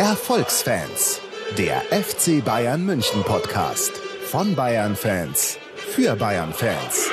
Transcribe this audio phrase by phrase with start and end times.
[0.00, 1.20] Erfolgsfans,
[1.58, 7.10] der FC Bayern München Podcast von Bayern Fans für Bayern Fans.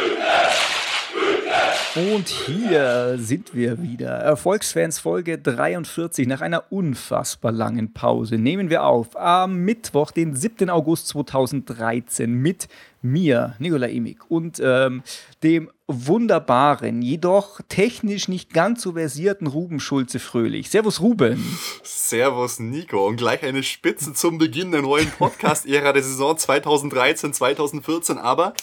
[1.97, 4.11] Und hier sind wir wieder.
[4.11, 6.27] Erfolgsfans Folge 43.
[6.27, 10.69] Nach einer unfassbar langen Pause nehmen wir auf am Mittwoch, den 7.
[10.69, 12.69] August 2013 mit
[13.01, 15.03] mir, Nikola Emig, und ähm,
[15.43, 20.69] dem wunderbaren, jedoch technisch nicht ganz so versierten Ruben Schulze-Fröhlich.
[20.69, 21.57] Servus Ruben.
[21.81, 28.53] Servus Nico und gleich eine Spitze zum Beginn der neuen Podcast-Ära der Saison 2013-2014, aber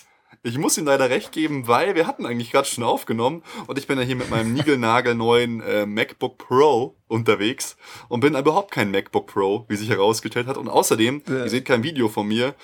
[0.44, 3.86] ich muss ihm leider recht geben, weil wir hatten eigentlich gerade schon aufgenommen und ich
[3.86, 7.76] bin ja hier mit meinem niegelnagelneuen äh, MacBook Pro unterwegs
[8.08, 10.58] und bin überhaupt kein MacBook Pro, wie sich herausgestellt hat.
[10.58, 11.44] Und außerdem, ja.
[11.44, 12.54] ihr seht kein Video von mir,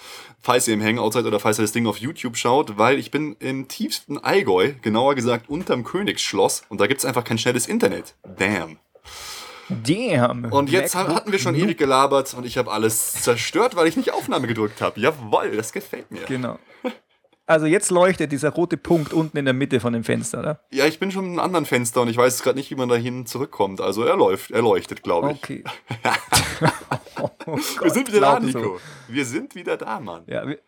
[0.41, 3.11] falls ihr im Hangout seid oder falls ihr das Ding auf YouTube schaut, weil ich
[3.11, 8.15] bin im tiefsten Allgäu, genauer gesagt unterm Königsschloss und da gibt's einfach kein schnelles Internet.
[8.39, 8.79] Damn.
[9.71, 10.47] Damn.
[10.53, 13.97] Und jetzt MacBook hatten wir schon ewig gelabert und ich habe alles zerstört, weil ich
[13.97, 15.01] nicht Aufnahme gedrückt habe.
[15.01, 16.23] Jawoll, das gefällt mir.
[16.27, 16.59] Genau.
[17.51, 20.61] Also jetzt leuchtet dieser rote Punkt unten in der Mitte von dem Fenster, oder?
[20.71, 22.89] Ja, ich bin schon in einem anderen Fenster und ich weiß gerade nicht, wie man
[22.89, 23.81] dahin zurückkommt.
[23.81, 25.43] Also er läuft, er leuchtet, glaube ich.
[25.43, 25.65] Okay.
[27.21, 28.61] oh Gott, wir sind wieder da, Nico.
[28.61, 28.81] So.
[29.09, 30.23] Wir sind wieder da, Mann.
[30.29, 30.61] Ja, wir,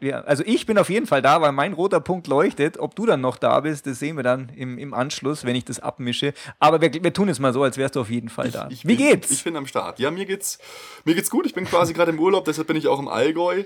[0.00, 2.78] ja, also ich bin auf jeden Fall da, weil mein roter Punkt leuchtet.
[2.78, 5.66] Ob du dann noch da bist, das sehen wir dann im, im Anschluss, wenn ich
[5.66, 6.32] das abmische.
[6.58, 8.68] Aber wir, wir tun es mal so, als wärst du auf jeden Fall da.
[8.70, 9.30] Ich, ich Wie bin, geht's?
[9.32, 9.98] Ich bin am Start.
[9.98, 10.58] Ja, mir geht's,
[11.04, 11.44] mir geht's gut.
[11.44, 13.64] Ich bin quasi gerade im Urlaub, deshalb bin ich auch im Allgäu.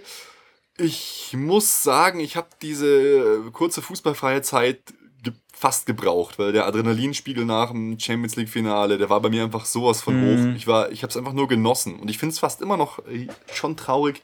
[0.76, 6.66] Ich muss sagen, ich habe diese äh, kurze fußballfreie Zeit ge fast gebraucht, weil der
[6.66, 10.52] Adrenalinspiegel nach dem Champions League Finale, der war bei mir einfach sowas von mhm.
[10.52, 10.56] hoch.
[10.56, 12.98] Ich war, ich habe es einfach nur genossen und ich finde es fast immer noch
[13.06, 14.22] äh, schon traurig,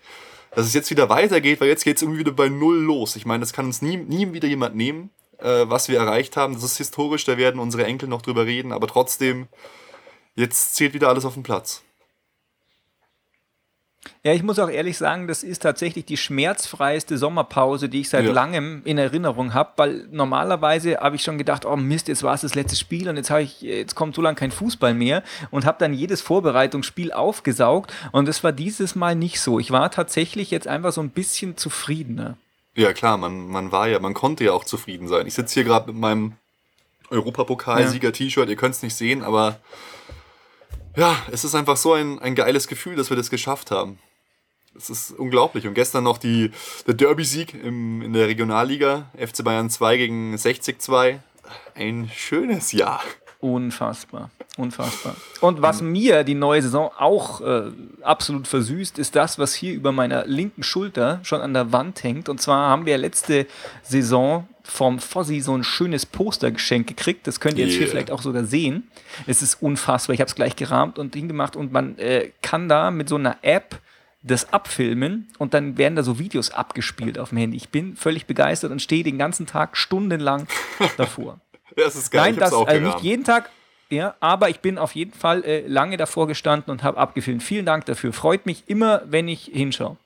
[0.55, 3.17] dass es jetzt wieder weitergeht, weil jetzt geht es irgendwie wieder bei null los.
[3.17, 6.55] Ich meine, das kann uns nie, nie wieder jemand nehmen, äh, was wir erreicht haben.
[6.55, 9.49] Das ist historisch, da werden unsere Enkel noch drüber reden, aber trotzdem,
[10.35, 11.83] jetzt zählt wieder alles auf den Platz.
[14.23, 18.25] Ja, ich muss auch ehrlich sagen, das ist tatsächlich die schmerzfreiste Sommerpause, die ich seit
[18.25, 18.33] ja.
[18.33, 22.41] langem in Erinnerung habe, weil normalerweise habe ich schon gedacht, oh Mist, jetzt war es
[22.41, 25.79] das letzte Spiel und jetzt ich jetzt kommt so lange kein Fußball mehr und habe
[25.79, 29.59] dann jedes Vorbereitungsspiel aufgesaugt und das war dieses Mal nicht so.
[29.61, 32.37] Ich war tatsächlich jetzt einfach so ein bisschen zufriedener.
[32.75, 35.27] Ja, klar, man, man war ja, man konnte ja auch zufrieden sein.
[35.27, 36.35] Ich sitze hier gerade mit meinem
[37.11, 39.61] Europapokalsieger-T-Shirt, ihr könnt es nicht sehen, aber
[40.97, 43.99] ja, es ist einfach so ein, ein geiles Gefühl, dass wir das geschafft haben.
[44.77, 45.67] Es ist unglaublich.
[45.67, 46.51] Und gestern noch die,
[46.87, 51.21] der Derby-Sieg in der Regionalliga, FC Bayern 2 gegen 60 2.
[51.75, 53.03] Ein schönes Jahr.
[53.47, 55.15] Unfassbar, unfassbar.
[55.41, 57.71] Und was mir die neue Saison auch äh,
[58.03, 62.29] absolut versüßt, ist das, was hier über meiner linken Schulter schon an der Wand hängt.
[62.29, 63.47] Und zwar haben wir letzte
[63.85, 67.29] Saison vom Fossi so ein schönes Postergeschenk gekriegt.
[67.29, 67.83] Das könnt ihr jetzt yeah.
[67.83, 68.91] hier vielleicht auch sogar sehen.
[69.29, 70.15] Es ist unfassbar.
[70.15, 73.37] Ich habe es gleich gerahmt und hingemacht und man äh, kann da mit so einer
[73.43, 73.79] App
[74.25, 77.57] das abfilmen und dann werden da so Videos abgespielt auf dem Handy.
[77.57, 80.49] Ich bin völlig begeistert und stehe den ganzen Tag stundenlang
[80.97, 81.39] davor.
[81.85, 82.33] Das ist geil.
[82.33, 83.51] Nein, das also nicht jeden Tag,
[83.89, 87.43] ja, aber ich bin auf jeden Fall äh, lange davor gestanden und habe abgefilmt.
[87.43, 88.13] Vielen Dank dafür.
[88.13, 89.97] Freut mich immer, wenn ich hinschaue.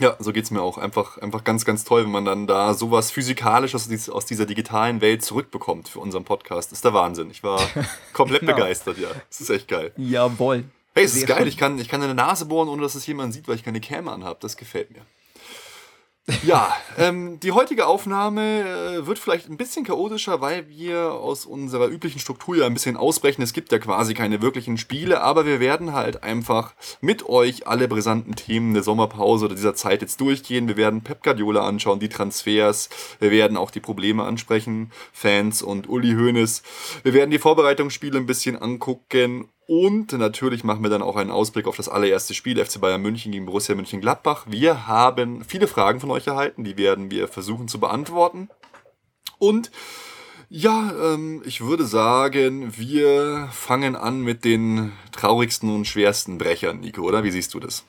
[0.00, 0.78] Ja, so geht's mir auch.
[0.78, 5.22] Einfach, einfach ganz, ganz toll, wenn man dann da sowas Physikalisches aus dieser digitalen Welt
[5.24, 6.72] zurückbekommt für unseren Podcast.
[6.72, 7.30] Das ist der Wahnsinn.
[7.30, 7.60] Ich war
[8.12, 8.54] komplett genau.
[8.54, 9.08] begeistert, ja.
[9.28, 9.92] Das ist echt geil.
[9.96, 10.64] Jawohl.
[10.94, 11.46] Hey, es ist geil.
[11.46, 13.80] Ich kann, ich kann eine Nase bohren, ohne dass es jemand sieht, weil ich keine
[13.80, 14.38] Cam anhabe.
[14.40, 15.02] Das gefällt mir.
[16.42, 21.88] Ja, ähm, die heutige Aufnahme äh, wird vielleicht ein bisschen chaotischer, weil wir aus unserer
[21.88, 23.42] üblichen Struktur ja ein bisschen ausbrechen.
[23.42, 27.88] Es gibt ja quasi keine wirklichen Spiele, aber wir werden halt einfach mit euch alle
[27.88, 30.66] brisanten Themen der Sommerpause oder dieser Zeit jetzt durchgehen.
[30.66, 32.88] Wir werden Pep Guardiola anschauen, die Transfers,
[33.20, 36.62] wir werden auch die Probleme ansprechen, Fans und Uli Hoeneß.
[37.02, 41.66] Wir werden die Vorbereitungsspiele ein bisschen angucken und natürlich machen wir dann auch einen Ausblick
[41.66, 44.46] auf das allererste Spiel FC Bayern München gegen Borussia Mönchengladbach.
[44.48, 48.48] Wir haben viele Fragen von euch erhalten, die werden wir versuchen zu beantworten.
[49.38, 49.70] Und
[50.48, 57.02] ja, ähm, ich würde sagen, wir fangen an mit den traurigsten und schwersten Brechern, Nico,
[57.02, 57.24] oder?
[57.24, 57.84] Wie siehst du das?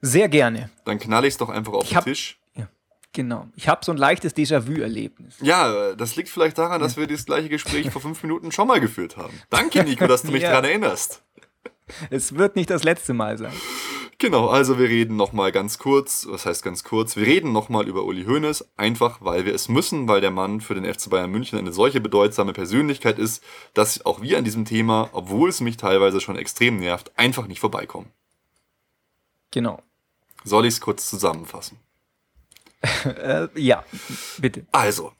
[0.00, 0.70] Sehr gerne.
[0.84, 2.41] Dann knall ich es doch einfach auf ich den Tisch.
[3.12, 3.48] Genau.
[3.56, 5.36] Ich habe so ein leichtes Déjà-vu-Erlebnis.
[5.42, 8.80] Ja, das liegt vielleicht daran, dass wir das gleiche Gespräch vor fünf Minuten schon mal
[8.80, 9.38] geführt haben.
[9.50, 10.50] Danke, Nico, dass du mich ja.
[10.50, 11.22] daran erinnerst.
[12.08, 13.52] Es wird nicht das letzte Mal sein.
[14.22, 18.04] Genau, also wir reden nochmal ganz kurz, was heißt ganz kurz, wir reden nochmal über
[18.04, 21.58] Uli Hoeneß, einfach weil wir es müssen, weil der Mann für den FC Bayern München
[21.58, 23.42] eine solche bedeutsame Persönlichkeit ist,
[23.74, 27.58] dass auch wir an diesem Thema, obwohl es mich teilweise schon extrem nervt, einfach nicht
[27.58, 28.10] vorbeikommen.
[29.50, 29.82] Genau.
[30.44, 31.78] Soll ich es kurz zusammenfassen?
[33.04, 33.84] äh, ja,
[34.38, 34.66] bitte.
[34.72, 35.12] Also,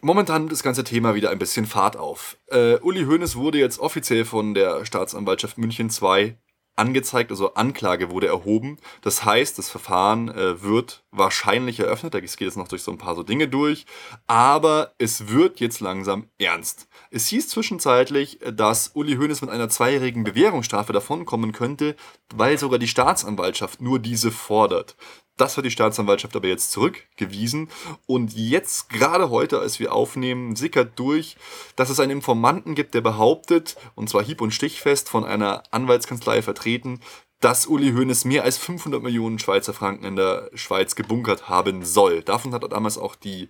[0.00, 2.36] momentan nimmt das ganze Thema wieder ein bisschen Fahrt auf.
[2.46, 6.36] Äh, Uli Hoeneß wurde jetzt offiziell von der Staatsanwaltschaft München 2
[6.78, 8.78] angezeigt, also Anklage wurde erhoben.
[9.02, 12.14] Das heißt, das Verfahren äh, wird wahrscheinlich eröffnet.
[12.14, 13.84] Da geht es noch durch so ein paar so Dinge durch.
[14.26, 16.88] Aber es wird jetzt langsam ernst.
[17.10, 21.96] Es hieß zwischenzeitlich, dass Uli Hoeneß mit einer zweijährigen Bewährungsstrafe davonkommen könnte,
[22.34, 24.96] weil sogar die Staatsanwaltschaft nur diese fordert.
[25.38, 27.70] Das hat die Staatsanwaltschaft aber jetzt zurückgewiesen.
[28.06, 31.36] Und jetzt, gerade heute, als wir aufnehmen, sickert durch,
[31.76, 36.42] dass es einen Informanten gibt, der behauptet, und zwar hieb- und stichfest von einer Anwaltskanzlei
[36.42, 37.00] vertreten,
[37.40, 42.22] dass Uli Hoeneß mehr als 500 Millionen Schweizer Franken in der Schweiz gebunkert haben soll.
[42.22, 43.48] Davon hat er damals auch die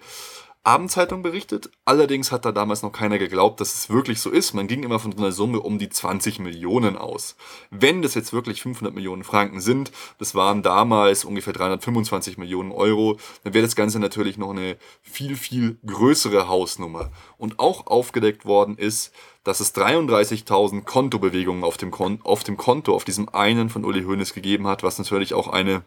[0.69, 1.70] Abendzeitung berichtet.
[1.87, 4.53] Allerdings hat da damals noch keiner geglaubt, dass es wirklich so ist.
[4.53, 7.37] Man ging immer von einer Summe um die 20 Millionen aus.
[7.70, 13.19] Wenn das jetzt wirklich 500 Millionen Franken sind, das waren damals ungefähr 325 Millionen Euro,
[13.44, 17.12] dann wäre das Ganze natürlich noch eine viel, viel größere Hausnummer.
[17.38, 19.14] Und auch aufgedeckt worden ist,
[19.44, 24.05] dass es 33.000 Kontobewegungen auf dem, Kon auf dem Konto, auf diesem einen von Uli
[24.05, 25.82] Hoeneß gegeben hat, was natürlich auch eine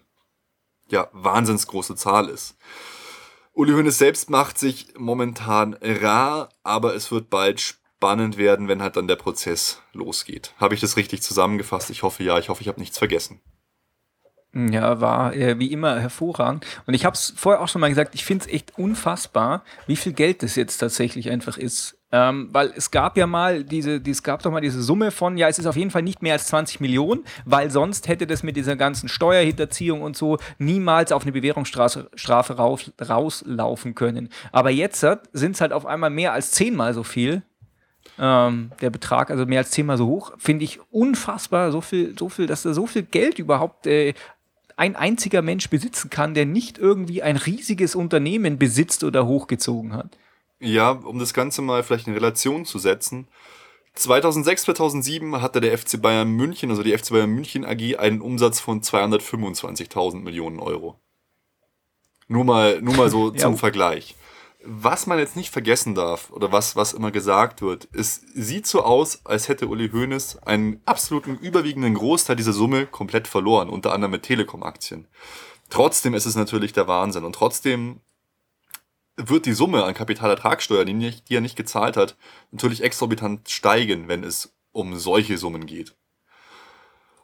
[0.90, 2.58] ja, wahnsinnsgroße Zahl ist.
[3.54, 8.96] Uli Hoeneß selbst macht sich momentan rar, aber es wird bald spannend werden, wenn halt
[8.96, 10.54] dann der Prozess losgeht.
[10.58, 11.90] Habe ich das richtig zusammengefasst?
[11.90, 13.42] Ich hoffe ja, ich hoffe, ich habe nichts vergessen.
[14.54, 16.66] Ja, war äh, wie immer hervorragend.
[16.86, 19.96] Und ich habe es vorher auch schon mal gesagt, ich finde es echt unfassbar, wie
[19.96, 21.98] viel Geld das jetzt tatsächlich einfach ist.
[22.14, 25.38] Ähm, weil es gab ja mal diese, die, es gab doch mal diese Summe von,
[25.38, 28.44] ja, es ist auf jeden Fall nicht mehr als 20 Millionen, weil sonst hätte das
[28.44, 34.30] mit dieser ganzen Steuerhinterziehung und so niemals auf eine Bewährungsstrafe Strafe raus, rauslaufen können.
[34.52, 37.44] Aber jetzt sind es halt auf einmal mehr als zehnmal so viel.
[38.20, 42.28] Ähm, der Betrag, also mehr als zehnmal so hoch, finde ich unfassbar, so viel, so
[42.28, 44.14] viel, dass da so viel Geld überhaupt äh,
[44.76, 50.18] ein einziger Mensch besitzen kann, der nicht irgendwie ein riesiges Unternehmen besitzt oder hochgezogen hat.
[50.62, 53.28] Ja, um das Ganze mal vielleicht in Relation zu setzen.
[53.96, 58.60] 2006, 2007 hatte der FC Bayern München, also die FC Bayern München AG, einen Umsatz
[58.60, 61.00] von 225.000 Millionen Euro.
[62.28, 64.16] Nur mal, nur mal so zum Vergleich.
[64.64, 68.84] Was man jetzt nicht vergessen darf, oder was, was immer gesagt wird, es sieht so
[68.84, 74.12] aus, als hätte Uli Hoeneß einen absoluten überwiegenden Großteil dieser Summe komplett verloren, unter anderem
[74.12, 75.08] mit Telekom-Aktien.
[75.72, 78.02] Trotzdem ist es natürlich der Wahnsinn und trotzdem
[79.18, 82.18] wird die Summe an Kapitalertragssteuer, die, nicht, die er nicht gezahlt hat,
[82.52, 85.96] natürlich exorbitant steigen, wenn es um solche Summen geht.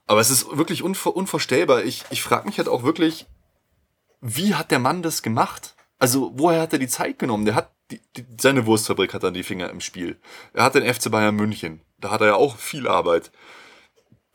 [0.06, 1.84] Aber es ist wirklich unver unvorstellbar.
[1.84, 3.26] Ich, ich frage mich halt auch wirklich,
[4.22, 5.76] wie hat der Mann das gemacht?
[6.00, 7.46] Also, woher hat er die Zeit genommen?
[7.46, 10.20] Der hat die, die, seine Wurstfabrik hat dann die Finger im Spiel.
[10.54, 11.82] Er hat den FC Bayern München.
[12.00, 13.32] Da hat er ja auch viel Arbeit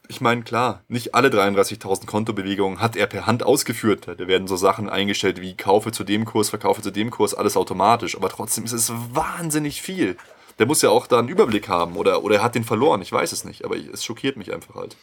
[0.09, 4.07] ich meine, klar, nicht alle 33.000 Kontobewegungen hat er per Hand ausgeführt.
[4.07, 7.57] Da werden so Sachen eingestellt wie Kaufe zu dem Kurs, Verkaufe zu dem Kurs, alles
[7.57, 8.17] automatisch.
[8.17, 10.17] Aber trotzdem ist es wahnsinnig viel.
[10.59, 13.01] Der muss ja auch da einen Überblick haben oder, oder er hat den verloren.
[13.01, 14.97] Ich weiß es nicht, aber es schockiert mich einfach halt.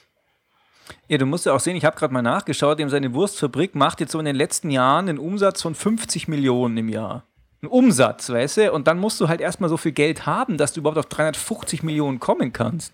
[1.07, 4.00] Ja, du musst ja auch sehen, ich habe gerade mal nachgeschaut, eben seine Wurstfabrik macht
[4.00, 7.24] jetzt so in den letzten Jahren einen Umsatz von 50 Millionen im Jahr.
[7.62, 8.72] Ein Umsatz, weißt du?
[8.72, 11.84] Und dann musst du halt erstmal so viel Geld haben, dass du überhaupt auf 350
[11.84, 12.94] Millionen kommen kannst.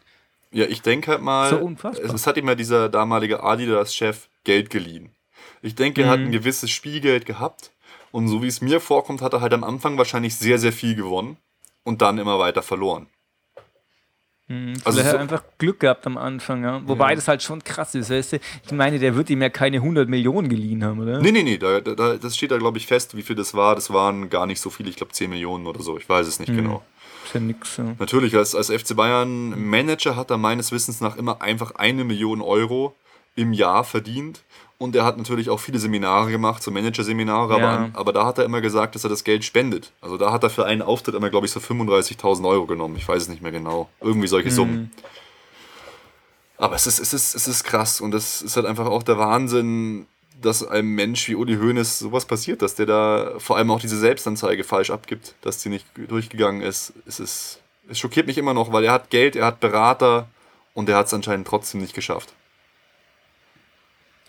[0.56, 2.16] Ja, ich denke halt mal, so unfassbar.
[2.16, 5.10] es hat ihm ja dieser damalige Adidas-Chef Geld geliehen.
[5.62, 6.12] Ich denke, er mhm.
[6.12, 7.72] hat ein gewisses Spielgeld gehabt
[8.14, 10.96] und so wie es mir vorkommt, hat er halt am Anfang wahrscheinlich sehr, sehr viel
[10.96, 11.36] gewonnen
[11.84, 13.08] und dann immer weiter verloren.
[14.48, 16.82] Mhm, also er hat einfach Glück gehabt am Anfang, ja.
[16.88, 17.16] Wobei ja.
[17.16, 18.40] das halt schon krass ist, weißt du?
[18.64, 21.20] Ich meine, der wird ihm ja keine 100 Millionen geliehen haben, oder?
[21.20, 23.76] Nee, nee, nee, da, da, das steht da, glaube ich, fest, wie viel das war.
[23.76, 26.40] Das waren gar nicht so viele, ich glaube 10 Millionen oder so, ich weiß es
[26.40, 26.58] nicht mhm.
[26.58, 26.86] genau
[27.34, 27.78] ja nix.
[27.78, 27.96] Ja.
[28.00, 32.42] Natürlich, als, als FC Bayern Manager hat er meines Wissens nach immer einfach eine Million
[32.42, 32.96] Euro
[33.36, 34.44] im Jahr verdient.
[34.78, 37.70] Und er hat natürlich auch viele Seminare gemacht, so Managerseminare, ja.
[37.70, 39.94] aber, aber da hat er immer gesagt, dass er das Geld spendet.
[40.02, 42.98] Also da hat er für einen Auftritt immer, glaube ich, so 35.000 Euro genommen.
[42.98, 43.88] Ich weiß es nicht mehr genau.
[44.02, 44.54] Irgendwie solche mhm.
[44.54, 44.92] Summen.
[46.58, 49.18] Aber es ist, es, ist, es ist krass und es ist halt einfach auch der
[49.18, 50.08] Wahnsinn,
[50.42, 53.98] dass einem Mensch wie Uli Hoeneß sowas passiert, dass der da vor allem auch diese
[53.98, 56.94] Selbstanzeige falsch abgibt, dass die nicht durchgegangen ist.
[57.06, 60.28] Es, ist, es schockiert mich immer noch, weil er hat Geld, er hat Berater
[60.74, 62.34] und er hat es anscheinend trotzdem nicht geschafft.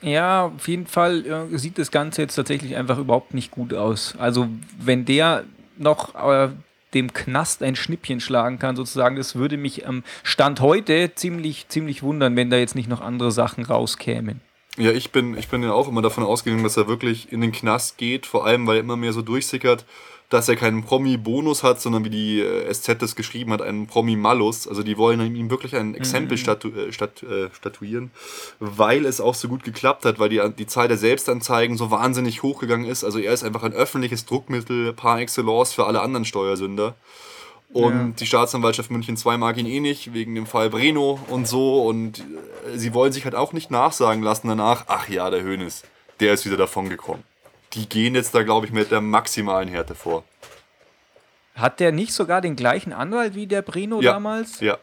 [0.03, 4.15] Ja, auf jeden Fall äh, sieht das Ganze jetzt tatsächlich einfach überhaupt nicht gut aus.
[4.19, 4.49] Also
[4.79, 5.45] wenn der
[5.79, 6.51] noch äh,
[6.95, 12.03] dem Knast ein Schnippchen schlagen kann, sozusagen, das würde mich am Stand heute ziemlich, ziemlich
[12.03, 14.41] wundern, wenn da jetzt nicht noch andere Sachen rauskämen.
[14.77, 17.53] Ja, ich bin, ich bin ja auch immer davon ausgegangen, dass er wirklich in den
[17.53, 19.87] Knast geht, vor allem weil er immer mehr so durchsickert,
[20.29, 24.67] dass er keinen Promi-Bonus hat, sondern wie die äh, SZ das geschrieben hat, einen Promi-Malus.
[24.67, 28.11] Also die wollen ihm wirklich ein Exempel statu äh, stat äh, statuieren,
[28.59, 32.43] weil es auch so gut geklappt hat, weil die, die Zahl der Selbstanzeigen so wahnsinnig
[32.43, 33.05] hochgegangen ist.
[33.05, 36.97] Also er ist einfach ein öffentliches Druckmittel par excellence für alle anderen Steuersünder.
[37.73, 38.15] Und ja.
[38.19, 41.85] die Staatsanwaltschaft München 2 mag ihn eh nicht, wegen dem Fall Breno und so.
[41.85, 42.25] Und
[42.75, 45.83] sie wollen sich halt auch nicht nachsagen lassen danach, ach ja, der Hönes,
[46.21, 47.23] der ist wieder davon gekommen.
[47.75, 50.25] Die gehen jetzt da, glaube ich, mit der maximalen Härte vor.
[51.55, 54.13] Hat der nicht sogar den gleichen Anwalt wie der Breno ja.
[54.13, 54.61] damals?
[54.61, 54.79] Ja.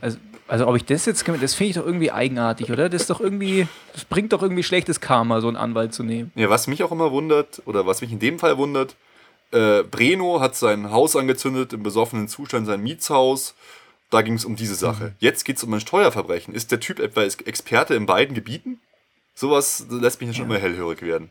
[0.00, 2.88] Also, also ob ich das jetzt, das finde ich doch irgendwie eigenartig, oder?
[2.88, 6.32] Das ist doch irgendwie, das bringt doch irgendwie schlechtes Karma, so einen Anwalt zu nehmen.
[6.34, 8.96] Ja, was mich auch immer wundert, oder was mich in dem Fall wundert,
[9.52, 13.54] äh, Breno hat sein Haus angezündet, im besoffenen Zustand sein Mietshaus.
[14.14, 15.06] Da ging es um diese Sache.
[15.06, 15.12] Mhm.
[15.18, 16.54] Jetzt geht es um ein Steuerverbrechen.
[16.54, 18.80] Ist der Typ etwa Experte in beiden Gebieten?
[19.34, 21.30] Sowas lässt mich ja schon immer hellhörig werden.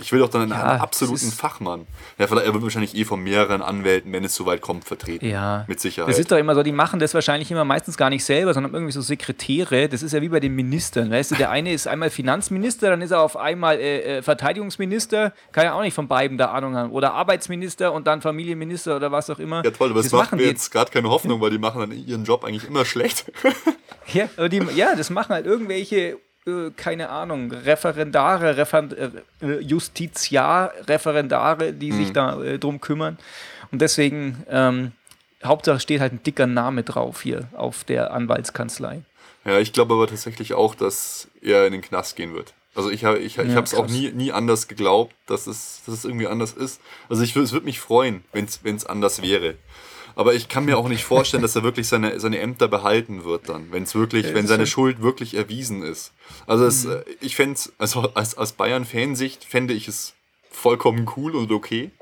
[0.00, 1.86] Ich will doch dann einen ja, absoluten Fachmann.
[2.18, 5.26] Ja, er wird wahrscheinlich eh von mehreren Anwälten, wenn es soweit kommt, vertreten.
[5.26, 5.64] Ja.
[5.66, 6.10] Mit Sicherheit.
[6.10, 8.72] Das ist doch immer so, die machen das wahrscheinlich immer meistens gar nicht selber, sondern
[8.74, 9.88] irgendwie so Sekretäre.
[9.88, 11.10] Das ist ja wie bei den Ministern.
[11.10, 15.32] Weißt du, der eine ist einmal Finanzminister, dann ist er auf einmal äh, äh, Verteidigungsminister.
[15.52, 16.92] Kann ja auch nicht von beiden da Ahnung haben.
[16.92, 19.64] Oder Arbeitsminister und dann Familienminister oder was auch immer.
[19.64, 21.92] Ja, toll, aber das, das macht mir jetzt gerade keine Hoffnung, weil die machen dann
[21.92, 23.30] ihren Job eigentlich immer schlecht.
[24.12, 28.88] ja, aber die, ja, das machen halt irgendwelche äh, keine Ahnung, Referendare, Refer
[29.42, 31.96] äh, Justiziar-Referendare, die mhm.
[31.96, 33.18] sich da äh, drum kümmern.
[33.70, 34.92] Und deswegen, ähm,
[35.44, 39.02] Hauptsache steht halt ein dicker Name drauf hier auf der Anwaltskanzlei.
[39.44, 42.54] Ja, ich glaube aber tatsächlich auch, dass er in den Knast gehen wird.
[42.74, 45.94] Also ich habe ich, ich ja, es auch nie, nie anders geglaubt, dass es, dass
[45.94, 46.80] es irgendwie anders ist.
[47.08, 49.54] Also ich, es würde mich freuen, wenn es anders wäre.
[50.18, 53.48] Aber ich kann mir auch nicht vorstellen, dass er wirklich seine, seine Ämter behalten wird
[53.48, 56.12] dann, wenn es wirklich, ja, wenn seine Schuld wirklich erwiesen ist.
[56.44, 56.94] Also es, mhm.
[56.94, 60.14] Äh, ich fände also als, als Bayern-Fansicht fände ich es
[60.50, 61.92] vollkommen cool und okay.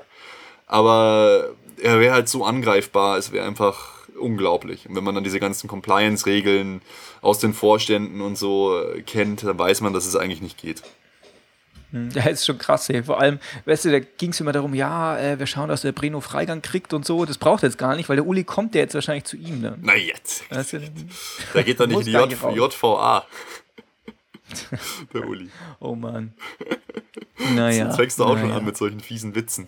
[0.65, 4.89] Aber er wäre halt so angreifbar, es wäre einfach unglaublich.
[4.89, 6.81] Und wenn man dann diese ganzen Compliance-Regeln
[7.21, 10.81] aus den Vorständen und so äh, kennt, dann weiß man, dass es eigentlich nicht geht.
[11.91, 13.03] Hm, ja, ist schon krass, ey.
[13.03, 15.93] Vor allem, weißt du, da ging es immer darum, ja, äh, wir schauen, dass der
[15.93, 17.25] Breno Freigang kriegt und so.
[17.25, 19.61] Das braucht er jetzt gar nicht, weil der Uli kommt ja jetzt wahrscheinlich zu ihm.
[19.61, 19.77] Ne?
[19.81, 20.49] Na jetzt.
[20.51, 20.79] Weißt du,
[21.53, 23.25] da geht er nicht in die J JVA.
[25.13, 25.49] der Uli.
[25.79, 26.33] Oh Mann.
[27.53, 27.85] Naja.
[27.85, 28.47] Jetzt fängst du auch naja.
[28.47, 29.67] schon an mit solchen fiesen Witzen.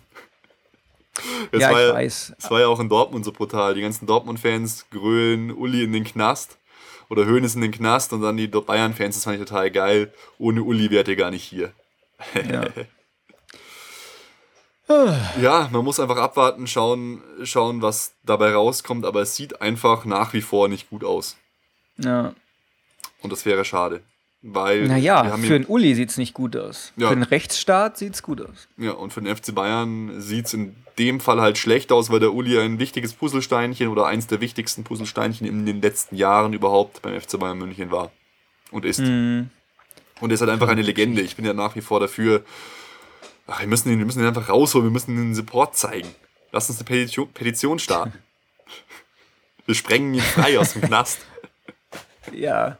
[1.51, 2.33] Das ja, ich ja, weiß.
[2.37, 3.73] Es war ja auch in Dortmund so brutal.
[3.73, 6.57] Die ganzen Dortmund-Fans grölen Uli in den Knast
[7.09, 10.13] oder Höhnes in den Knast und dann die Bayern-Fans, das fand ich total geil.
[10.37, 11.73] Ohne Uli wärt ihr gar nicht hier.
[12.49, 12.67] Ja.
[15.41, 20.33] ja, man muss einfach abwarten, schauen, schauen, was dabei rauskommt, aber es sieht einfach nach
[20.33, 21.37] wie vor nicht gut aus.
[21.97, 22.33] Ja.
[23.21, 24.01] Und das wäre schade.
[24.41, 26.93] Weil naja, für den Uli sieht es nicht gut aus.
[26.95, 27.09] Ja.
[27.09, 28.69] Für den Rechtsstaat sieht es gut aus.
[28.77, 32.21] Ja, und für den FC Bayern sieht es in dem Fall halt schlecht aus, weil
[32.21, 37.01] der Uli ein wichtiges Puzzlesteinchen oder eins der wichtigsten Puzzlesteinchen in den letzten Jahren überhaupt
[37.01, 38.11] beim FC Bayern München war
[38.71, 38.99] und ist.
[38.99, 39.49] Mhm.
[40.19, 41.21] Und er ist halt einfach eine Legende.
[41.21, 42.43] Ich bin ja nach wie vor dafür,
[43.47, 46.09] ach, wir, müssen ihn, wir müssen ihn einfach rausholen, wir müssen den Support zeigen.
[46.51, 48.13] Lass uns eine Petition, Petition starten.
[49.65, 51.19] Wir sprengen ihn frei aus dem Knast.
[52.33, 52.77] Ja.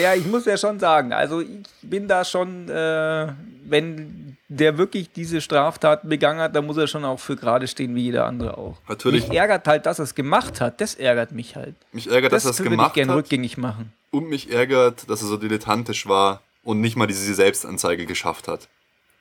[0.00, 1.48] Ja, ich muss ja schon sagen, also ich
[1.82, 3.32] bin da schon, äh,
[3.64, 7.94] wenn der wirklich diese Straftaten begangen hat, dann muss er schon auch für gerade stehen,
[7.94, 8.76] wie jeder andere auch.
[8.88, 9.28] Natürlich.
[9.28, 10.80] Mich ärgert halt, dass er es gemacht hat.
[10.80, 11.74] Das ärgert mich halt.
[11.92, 13.92] Mich ärgert, das dass er es gemacht ich gern rückgängig machen.
[14.10, 18.68] Und mich ärgert, dass er so dilettantisch war und nicht mal diese Selbstanzeige geschafft hat.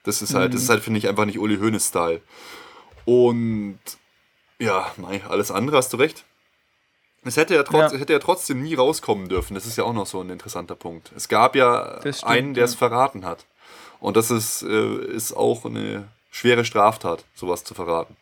[0.03, 0.55] Das ist halt, mhm.
[0.55, 2.19] das ist halt, finde ich, einfach nicht Uli Hoeneß-Style.
[3.05, 3.79] Und
[4.59, 6.25] ja, nein, alles andere hast du recht.
[7.23, 7.99] Es hätte ja, trotz, ja.
[7.99, 9.55] hätte ja trotzdem nie rauskommen dürfen.
[9.55, 11.13] Das ist ja auch noch so ein interessanter Punkt.
[11.15, 12.79] Es gab ja stimmt, einen, der es ja.
[12.79, 13.45] verraten hat.
[14.01, 18.17] Und das ist, äh, ist auch eine schwere Straftat, sowas zu verraten.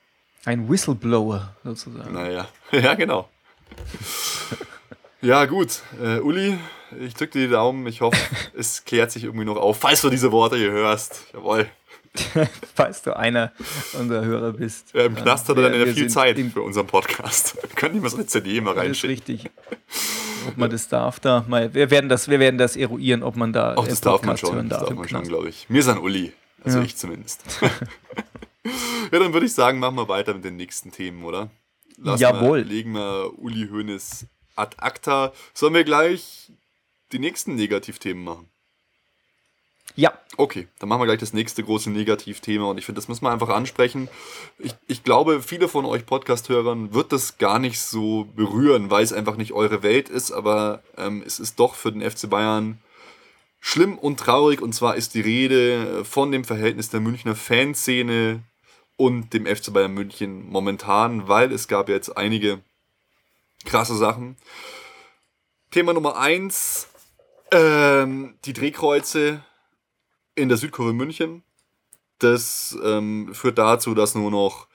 [0.46, 2.14] Ein Whistleblower sozusagen.
[2.14, 3.28] Naja, ja, genau.
[5.22, 5.82] ja, gut.
[6.02, 6.58] Äh, Uli,
[7.00, 7.86] ich drücke dir die Daumen.
[7.88, 8.18] Ich hoffe,
[8.58, 11.26] es klärt sich irgendwie noch auf, falls du diese Worte hier hörst.
[11.34, 11.68] Jawohl.
[12.76, 13.52] falls du einer
[14.00, 14.94] unserer Hörer bist.
[14.94, 17.58] Ja, Im Knast hat er dann ja viel Zeit für unseren Podcast.
[17.62, 19.18] Wir können ihm mal so eine CD mal reinschicken.
[19.18, 19.52] Das ist richtig.
[20.48, 21.74] Ob man das darf da mal.
[21.74, 24.70] Wir werden das, wir werden das eruieren, ob man da Auch das darf man schon,
[24.70, 25.70] das darf man schon, glaube ich.
[25.70, 26.34] Mir ist ein Uli.
[26.64, 26.86] Also ja.
[26.86, 27.44] ich zumindest.
[27.62, 31.50] ja, dann würde ich sagen, machen wir weiter mit den nächsten Themen, oder?
[31.98, 32.64] Lass Jawohl.
[32.64, 35.34] Mal, legen wir Uli Hoeneß ad acta.
[35.54, 36.52] Sollen wir gleich
[37.12, 38.50] die nächsten Negativthemen machen?
[39.96, 40.14] Ja.
[40.38, 43.32] Okay, dann machen wir gleich das nächste große Negativthema und ich finde, das muss man
[43.32, 44.10] einfach ansprechen.
[44.60, 49.14] Ich, ich glaube, viele von euch Podcast-Hörern wird das gar nicht so berühren, weil es
[49.14, 52.80] einfach nicht eure Welt ist, aber ähm, es ist doch für den FC Bayern
[53.62, 58.44] schlimm und traurig und zwar ist die Rede von dem Verhältnis der Münchner Fanszene
[58.98, 62.60] und dem FC Bayern München momentan, weil es gab jetzt einige
[63.64, 64.38] krasse Sachen.
[65.72, 66.88] Thema Nummer eins,
[67.52, 69.44] ähm, die Drehkreuze
[70.36, 71.44] in der Südkurve München.
[72.20, 74.68] Das ähm, führt dazu, dass nur noch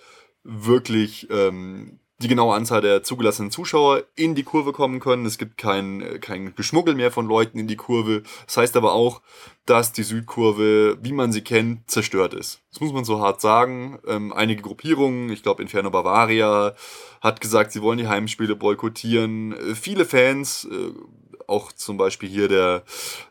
[0.43, 5.25] wirklich ähm, die genaue Anzahl der zugelassenen Zuschauer in die Kurve kommen können.
[5.25, 8.23] Es gibt kein, kein Geschmuggel mehr von Leuten in die Kurve.
[8.47, 9.23] Das heißt aber auch,
[9.65, 12.61] dass die Südkurve, wie man sie kennt, zerstört ist.
[12.71, 13.99] Das muss man so hart sagen.
[14.07, 16.75] Ähm, einige Gruppierungen, ich glaube Inferno Bavaria,
[17.23, 19.53] hat gesagt, sie wollen die Heimspiele boykottieren.
[19.53, 20.93] Äh, viele Fans, äh,
[21.47, 22.85] auch zum Beispiel hier der,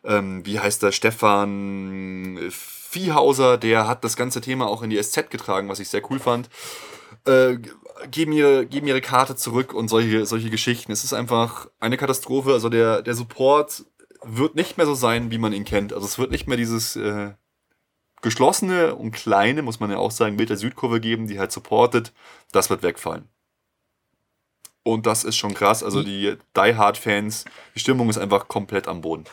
[0.04, 5.30] ähm, wie heißt der, Stefan Viehhauser, der hat das ganze Thema auch in die SZ
[5.30, 6.50] getragen, was ich sehr cool fand.
[7.26, 7.58] Äh,
[8.12, 10.92] geben ihre, geben ihre Karte zurück und solche, solche Geschichten.
[10.92, 12.54] Es ist einfach eine Katastrophe.
[12.54, 13.86] Also der, der Support
[14.24, 15.94] wird nicht mehr so sein, wie man ihn kennt.
[15.94, 17.34] Also es wird nicht mehr dieses äh,
[18.22, 22.14] geschlossene und kleine, muss man ja auch sagen, Bild der Südkurve geben, die halt supportet.
[22.52, 23.28] Das wird wegfallen.
[24.84, 25.84] Und das ist schon krass.
[25.84, 29.26] Also die Die Hard-Fans, die Stimmung ist einfach komplett am Boden.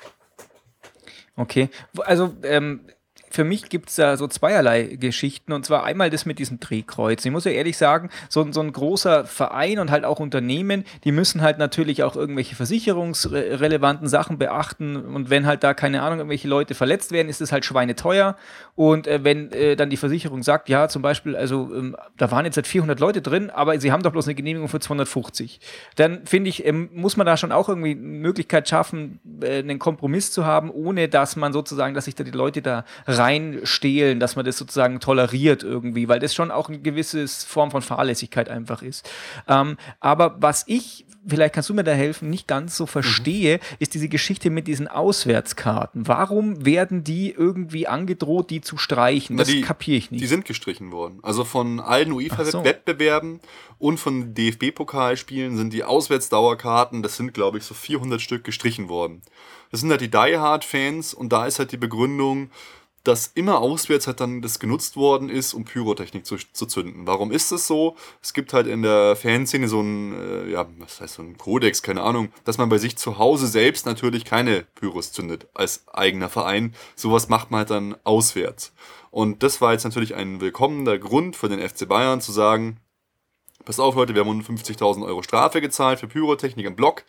[1.37, 1.69] Okay,
[1.99, 2.89] also ähm,
[3.37, 5.53] für mich gibt es da so zweierlei Geschichten.
[5.53, 7.23] Und zwar einmal das mit diesem Drehkreuz.
[7.23, 11.13] Ich muss ja ehrlich sagen, so, so ein großer Verein und halt auch Unternehmen, die
[11.13, 14.97] müssen halt natürlich auch irgendwelche versicherungsrelevanten Sachen beachten.
[14.97, 18.37] Und wenn halt da, keine Ahnung, irgendwelche Leute verletzt werden, ist es halt schweineteuer.
[18.75, 22.47] Und äh, wenn äh, dann die Versicherung sagt, ja, zum Beispiel, also ähm, da waren
[22.47, 25.61] jetzt halt 400 Leute drin, aber sie haben doch bloß eine Genehmigung für 250,
[25.97, 29.79] dann finde ich, ähm, muss man da schon auch irgendwie eine Möglichkeit schaffen, äh, einen
[29.79, 34.21] Kompromiss zu haben, ohne dass man sozusagen, dass sich da die Leute da rein reinstehlen,
[34.21, 38.49] dass man das sozusagen toleriert irgendwie, weil das schon auch eine gewisse Form von Fahrlässigkeit
[38.49, 39.09] einfach ist.
[39.49, 43.77] Ähm, aber was ich vielleicht kannst du mir da helfen, nicht ganz so verstehe, mhm.
[43.81, 46.07] ist diese Geschichte mit diesen Auswärtskarten.
[46.07, 49.37] Warum werden die irgendwie angedroht, die zu streichen?
[49.37, 50.23] Das kapiere ich nicht.
[50.23, 51.19] Die sind gestrichen worden.
[51.23, 53.49] Also von allen UEFA-Wettbewerben so.
[53.79, 59.23] und von DFB-Pokalspielen sind die Auswärtsdauerkarten, das sind glaube ich so 400 Stück gestrichen worden.
[59.71, 62.51] Das sind halt die Die Hard-Fans und da ist halt die Begründung,
[63.07, 67.07] dass immer auswärts halt dann das genutzt worden ist, um Pyrotechnik zu, zu zünden.
[67.07, 67.97] Warum ist das so?
[68.21, 71.83] Es gibt halt in der Fanszene so ein, äh, ja, was heißt so ein Kodex,
[71.83, 76.29] keine Ahnung, dass man bei sich zu Hause selbst natürlich keine Pyros zündet als eigener
[76.29, 76.75] Verein.
[76.97, 78.73] Sowas macht man halt dann auswärts.
[79.13, 82.81] Und das war jetzt natürlich ein willkommener Grund für den FC Bayern zu sagen,
[83.65, 87.05] pass auf Leute, wir haben 150.000 Euro Strafe gezahlt für Pyrotechnik im Block.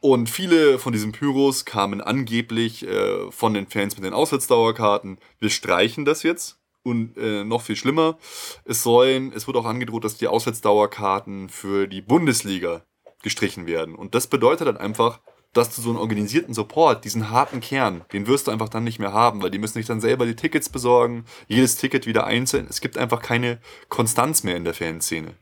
[0.00, 5.18] Und viele von diesen Pyros kamen angeblich äh, von den Fans mit den Auswärtsdauerkarten.
[5.38, 6.58] Wir streichen das jetzt.
[6.82, 8.16] Und äh, noch viel schlimmer,
[8.64, 12.82] es sollen, es wird auch angedroht, dass die Auswärtsdauerkarten für die Bundesliga
[13.24, 13.96] gestrichen werden.
[13.96, 15.18] Und das bedeutet dann einfach,
[15.52, 19.00] dass du so einen organisierten Support, diesen harten Kern, den wirst du einfach dann nicht
[19.00, 22.68] mehr haben, weil die müssen sich dann selber die Tickets besorgen, jedes Ticket wieder einzeln.
[22.70, 25.34] Es gibt einfach keine Konstanz mehr in der Fanszene.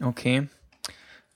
[0.00, 0.48] Okay.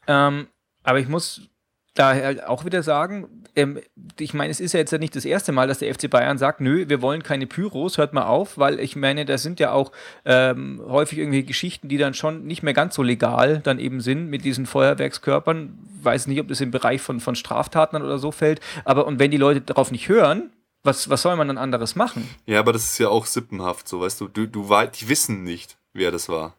[0.06, 0.48] Ähm,
[0.82, 1.49] aber ich muss
[1.94, 3.80] daher auch wieder sagen, ähm,
[4.18, 6.38] ich meine, es ist ja jetzt ja nicht das erste Mal, dass der FC Bayern
[6.38, 9.72] sagt, nö, wir wollen keine Pyros, hört mal auf, weil ich meine, da sind ja
[9.72, 9.92] auch
[10.24, 14.28] ähm, häufig irgendwie Geschichten, die dann schon nicht mehr ganz so legal dann eben sind
[14.28, 15.78] mit diesen Feuerwerkskörpern.
[16.02, 19.30] Weiß nicht, ob das im Bereich von, von Straftaten oder so fällt, aber und wenn
[19.30, 20.50] die Leute darauf nicht hören,
[20.82, 22.28] was, was soll man dann anderes machen?
[22.46, 25.76] Ja, aber das ist ja auch sippenhaft, so weißt du, du, du die wissen nicht,
[25.92, 26.56] wer das war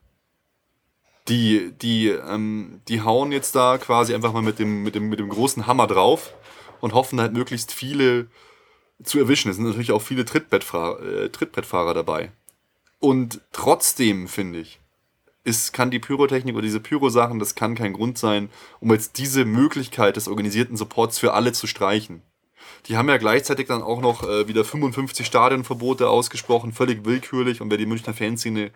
[1.31, 5.19] die, die, ähm, die hauen jetzt da quasi einfach mal mit dem, mit, dem, mit
[5.19, 6.33] dem großen Hammer drauf
[6.81, 8.27] und hoffen halt möglichst viele
[9.01, 9.49] zu erwischen.
[9.49, 12.33] Es sind natürlich auch viele Trittbrettfahrer, äh, Trittbrettfahrer dabei.
[12.99, 14.79] Und trotzdem, finde ich,
[15.45, 18.49] ist, kann die Pyrotechnik oder diese Pyro-Sachen, das kann kein Grund sein,
[18.81, 22.23] um jetzt diese Möglichkeit des organisierten Supports für alle zu streichen.
[22.87, 27.61] Die haben ja gleichzeitig dann auch noch äh, wieder 55 Stadionverbote ausgesprochen, völlig willkürlich.
[27.61, 28.71] Und wer die Münchner Fanszene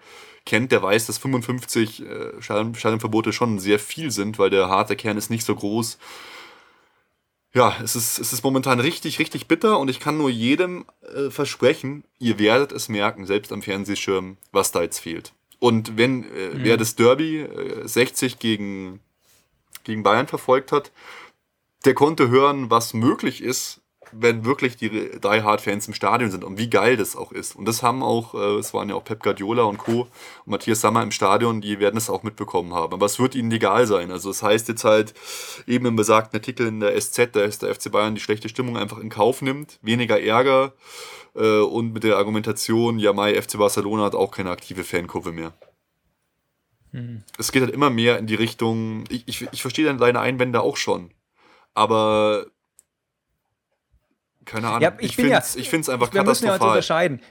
[0.46, 5.18] kennt, der weiß, dass 55 äh, Stadionverbote schon sehr viel sind, weil der harte Kern
[5.18, 5.98] ist nicht so groß.
[7.56, 11.30] Ja, es ist, es ist momentan richtig, richtig bitter und ich kann nur jedem äh,
[11.30, 15.32] versprechen, ihr werdet es merken, selbst am Fernsehschirm, was da jetzt fehlt.
[15.60, 16.64] Und wenn äh, mhm.
[16.64, 19.00] wer das Derby äh, 60 gegen,
[19.86, 20.92] gegen Bayern verfolgt hat,
[21.86, 26.44] der konnte hören, was möglich ist, wenn wirklich die Die Hard Fans im Stadion sind
[26.44, 27.56] und wie geil das auch ist.
[27.56, 30.02] Und das haben auch, äh, es waren ja auch Pep Guardiola und Co.
[30.02, 30.10] und
[30.46, 32.94] Matthias Sammer im Stadion, die werden es auch mitbekommen haben.
[32.94, 34.12] Aber es wird ihnen egal sein.
[34.12, 35.14] Also das heißt jetzt halt
[35.68, 38.78] eben im besagten Artikel in der SZ, da ist der FC Bayern die schlechte Stimmung
[38.78, 40.74] einfach in Kauf nimmt, weniger Ärger
[41.36, 45.54] äh, und mit der Argumentation, ja Mai, FC Barcelona hat auch keine aktive Fankurve mehr.
[46.92, 47.24] Hm.
[47.38, 50.62] Es geht halt immer mehr in die Richtung, ich, ich, ich verstehe dann deine Einwände
[50.62, 51.12] auch schon,
[51.76, 52.48] aber
[54.46, 54.82] keine Ahnung.
[54.82, 56.24] Ja, ich, ich finde es ja, einfach wir katastrophal.
[56.24, 57.22] Wir müssen ja unterscheiden.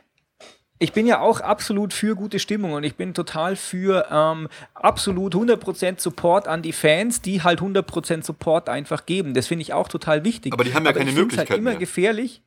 [0.79, 5.35] ich bin ja auch absolut für gute Stimmung und ich bin total für ähm, absolut
[5.35, 9.35] 100% Support an die Fans, die halt 100% Support einfach geben.
[9.35, 10.53] Das finde ich auch total wichtig.
[10.53, 11.79] Aber die haben ja Aber keine ich Möglichkeit halt immer mehr.
[11.79, 12.43] gefährlich.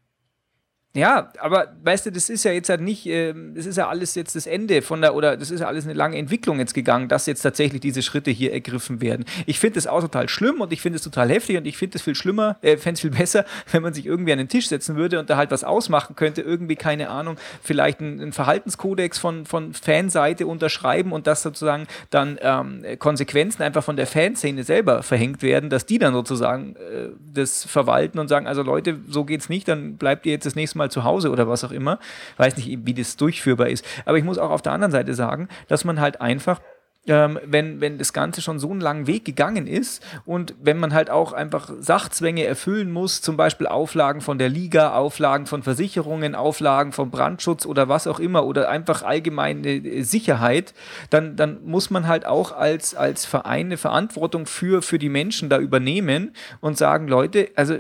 [0.96, 4.16] Ja, aber weißt du, das ist ja jetzt halt nicht, ähm, das ist ja alles
[4.16, 7.08] jetzt das Ende von der, oder das ist ja alles eine lange Entwicklung jetzt gegangen,
[7.08, 9.24] dass jetzt tatsächlich diese Schritte hier ergriffen werden.
[9.46, 11.98] Ich finde das auch total schlimm und ich finde es total heftig und ich finde
[11.98, 14.70] es viel schlimmer, äh, fände es viel besser, wenn man sich irgendwie an den Tisch
[14.70, 19.20] setzen würde und da halt was ausmachen könnte, irgendwie, keine Ahnung, vielleicht einen, einen Verhaltenskodex
[19.20, 25.04] von, von Fanseite unterschreiben und dass sozusagen dann ähm, Konsequenzen einfach von der Fanszene selber
[25.04, 29.48] verhängt werden, dass die dann sozusagen äh, das verwalten und sagen, also Leute, so geht's
[29.48, 32.00] nicht, dann bleibt ihr jetzt das nächste Mal zu Hause oder was auch immer.
[32.38, 33.86] Weiß nicht, wie das durchführbar ist.
[34.06, 36.60] Aber ich muss auch auf der anderen Seite sagen, dass man halt einfach
[37.08, 40.94] ähm, wenn, wenn das Ganze schon so einen langen Weg gegangen ist und wenn man
[40.94, 46.36] halt auch einfach Sachzwänge erfüllen muss, zum Beispiel Auflagen von der Liga, Auflagen von Versicherungen,
[46.36, 50.74] Auflagen vom Brandschutz oder was auch immer oder einfach allgemeine äh, Sicherheit,
[51.10, 55.50] dann, dann muss man halt auch als, als Verein eine Verantwortung für, für die Menschen
[55.50, 57.78] da übernehmen und sagen, Leute, also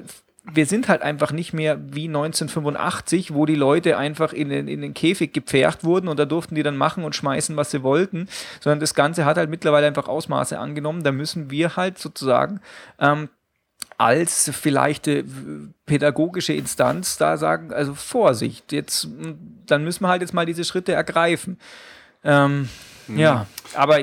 [0.54, 4.82] wir sind halt einfach nicht mehr wie 1985, wo die Leute einfach in den, in
[4.82, 8.28] den Käfig gepfercht wurden und da durften die dann machen und schmeißen, was sie wollten,
[8.62, 11.04] sondern das Ganze hat halt mittlerweile einfach Ausmaße angenommen.
[11.04, 12.62] Da müssen wir halt sozusagen
[13.00, 13.30] ähm,
[13.98, 15.24] als vielleicht äh,
[15.86, 19.08] pädagogische Instanz da sagen, also Vorsicht, jetzt,
[19.66, 21.60] dann müssen wir halt jetzt mal diese Schritte ergreifen.
[22.24, 22.70] Ähm,
[23.08, 24.00] Ja, aber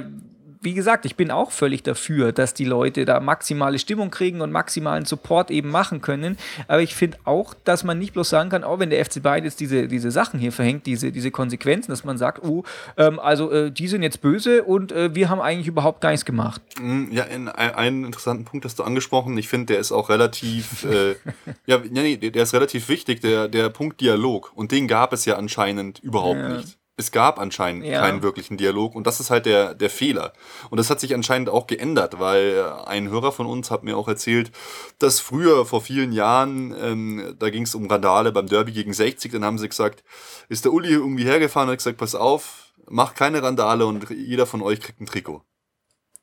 [0.64, 4.50] wie gesagt, ich bin auch völlig dafür, dass die Leute da maximale Stimmung kriegen und
[4.50, 6.37] maximalen Support eben machen können.
[6.68, 9.44] Aber ich finde auch, dass man nicht bloß sagen kann, auch wenn der FC Bayern
[9.44, 12.64] jetzt diese, diese Sachen hier verhängt, diese, diese Konsequenzen, dass man sagt, oh,
[12.96, 16.24] ähm, also äh, die sind jetzt böse und äh, wir haben eigentlich überhaupt gar nichts
[16.24, 16.61] gemacht.
[16.81, 19.37] Mm, Ja, in, ein- einen interessanten Punkt hast du angesprochen.
[19.38, 21.14] Ich finde, der ist auch relativ, äh,
[21.66, 24.53] ja, nee, nee, der ist relativ wichtig, der, der Punkt Dialog.
[24.55, 26.48] Und den gab es ja anscheinend überhaupt Ja.
[26.57, 26.79] nicht.
[26.97, 28.01] Es gab anscheinend Ja.
[28.01, 30.33] keinen wirklichen Dialog und das ist halt der, der Fehler.
[30.71, 33.97] Und das hat sich anscheinend auch geändert, weil äh, ein Hörer von uns hat mir
[33.97, 34.53] auch erzählt,
[35.01, 39.33] dass früher, vor vielen Jahren, ähm, da ging es um Randale beim Derby gegen 60,
[39.33, 40.05] dann haben sie gesagt,
[40.49, 44.47] ist der Uli irgendwie hergefahren und hat gesagt, pass auf, mach keine Randale und jeder
[44.47, 45.43] von euch kriegt ein Trikot.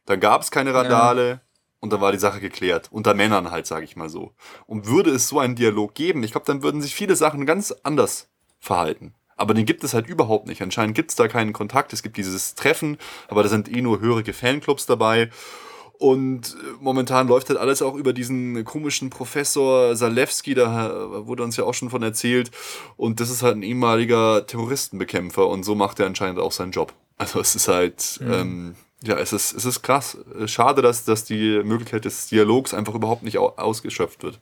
[0.06, 1.42] Dann gab es keine Randale
[1.82, 2.88] und dann war die Sache geklärt.
[2.92, 4.34] Unter Männern halt, sage ich mal so.
[4.68, 7.72] Und würde es so einen Dialog geben, ich glaube, dann würden sich viele Sachen ganz
[7.84, 8.30] anders
[8.60, 9.16] verhalten.
[9.42, 10.62] Aber den gibt es halt überhaupt nicht.
[10.62, 11.94] Anscheinend gibt es da keinen Kontakt.
[11.94, 15.32] Es gibt dieses Treffen, aber da sind eh nur hörige Fanclubs dabei.
[15.98, 21.42] Und äh, momentan läuft halt alles auch über diesen komischen Professor Salewski, da äh, wurde
[21.44, 22.52] uns ja auch schon von erzählt.
[22.98, 26.94] Und das ist halt ein ehemaliger Terroristenbekämpfer und so macht er anscheinend auch seinen Job.
[27.18, 30.18] Also es ist halt, ähm, ja, es ist, es ist krass.
[30.46, 34.40] Schade, dass, dass die Möglichkeit des Dialogs einfach überhaupt nicht au ausgeschöpft wird.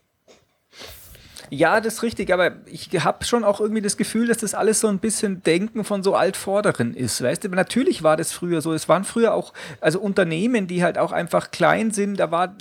[1.50, 4.80] Ja, das ist richtig, aber ich habe schon auch irgendwie das Gefühl, dass das alles
[4.80, 7.22] so ein bisschen Denken von so Altvorderen ist.
[7.22, 8.74] Weißt du, natürlich war das früher so.
[8.74, 12.20] Es waren früher auch, also Unternehmen, die halt auch einfach klein sind.
[12.20, 12.56] Da war,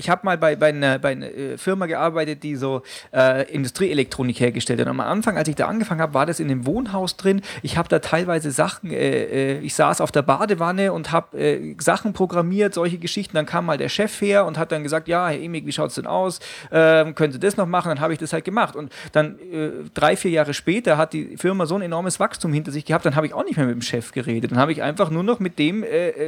[0.00, 2.82] ich habe mal bei, bei einer, bei einer äh, Firma gearbeitet, die so
[3.12, 4.86] äh, Industrieelektronik hergestellt hat.
[4.86, 7.42] Und am Anfang, als ich da angefangen habe, war das in dem Wohnhaus drin.
[7.62, 11.76] Ich habe da teilweise Sachen, äh, äh, ich saß auf der Badewanne und habe äh,
[11.78, 13.36] Sachen programmiert, solche Geschichten.
[13.36, 15.96] Dann kam mal der Chef her und hat dann gesagt, ja, Herr Emig, wie schaut's
[15.96, 16.40] denn aus?
[16.72, 17.90] Ähm, können Sie das noch machen?
[17.90, 18.76] Dann habe ich das halt gemacht.
[18.76, 22.72] Und dann äh, drei, vier Jahre später hat die Firma so ein enormes Wachstum hinter
[22.72, 24.50] sich gehabt, dann habe ich auch nicht mehr mit dem Chef geredet.
[24.50, 25.84] Dann habe ich einfach nur noch mit dem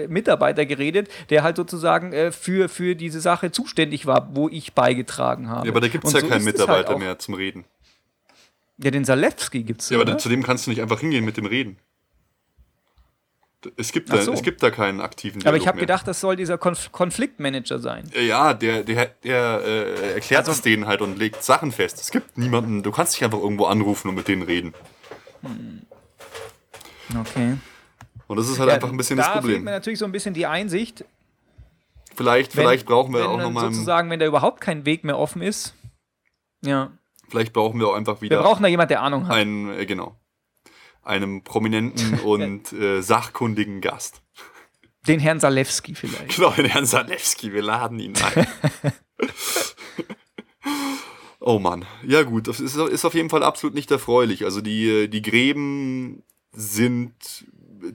[0.08, 5.66] Mitarbeiter geredet, der halt sozusagen für, für diese Sache zuständig war, wo ich beigetragen habe.
[5.66, 6.98] Ja, aber da gibt es ja so keinen halt Mitarbeiter auch.
[6.98, 7.64] mehr zum Reden.
[8.78, 9.90] Ja, den Salewski gibt es.
[9.90, 11.78] Ja, aber zu dem kannst du nicht einfach hingehen mit dem Reden.
[13.76, 14.32] Es gibt, da, so.
[14.32, 17.78] es gibt da keinen aktiven Dialog aber ich habe gedacht, das soll dieser Konf Konfliktmanager
[17.78, 18.10] sein.
[18.20, 22.00] Ja, der, der, der äh, erklärt Also- es denen halt und legt Sachen fest.
[22.00, 24.74] Es gibt niemanden, du kannst dich einfach irgendwo anrufen und mit denen reden.
[27.16, 27.58] Okay.
[28.26, 29.64] Und das ist halt einfach ein bisschen da das fehlt mir Problem.
[29.64, 31.04] natürlich so ein bisschen die Einsicht.
[32.14, 35.42] Vielleicht, wenn- vielleicht brauchen wir auch nochmal, sozusagen, wenn da überhaupt kein Weg mehr offen
[35.42, 35.74] ist.
[36.64, 36.92] Ja.
[37.28, 39.34] vielleicht brauchen wir auch einfach Wir wieder brauchen da jemand, der Ahnung hat.
[39.34, 40.14] einen, äh, genau,
[41.02, 44.22] einem prominenten und äh, sachkundigen Gast.
[45.08, 46.36] Den Herrn Salewski vielleicht.
[46.36, 48.46] Genau, den Herrn Salewski, wir laden ihn ein.
[51.40, 51.84] oh Mann.
[52.06, 54.44] Ja gut, das ist, ist auf jeden Fall absolut nicht erfreulich.
[54.44, 56.22] Also die, die Gräben
[56.52, 57.12] sind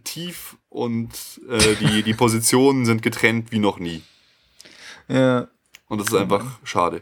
[0.03, 1.10] tief und
[1.50, 4.04] äh, die, die Positionen sind getrennt wie noch nie.
[5.08, 5.48] Ja.
[5.88, 7.02] Und das ist einfach schade.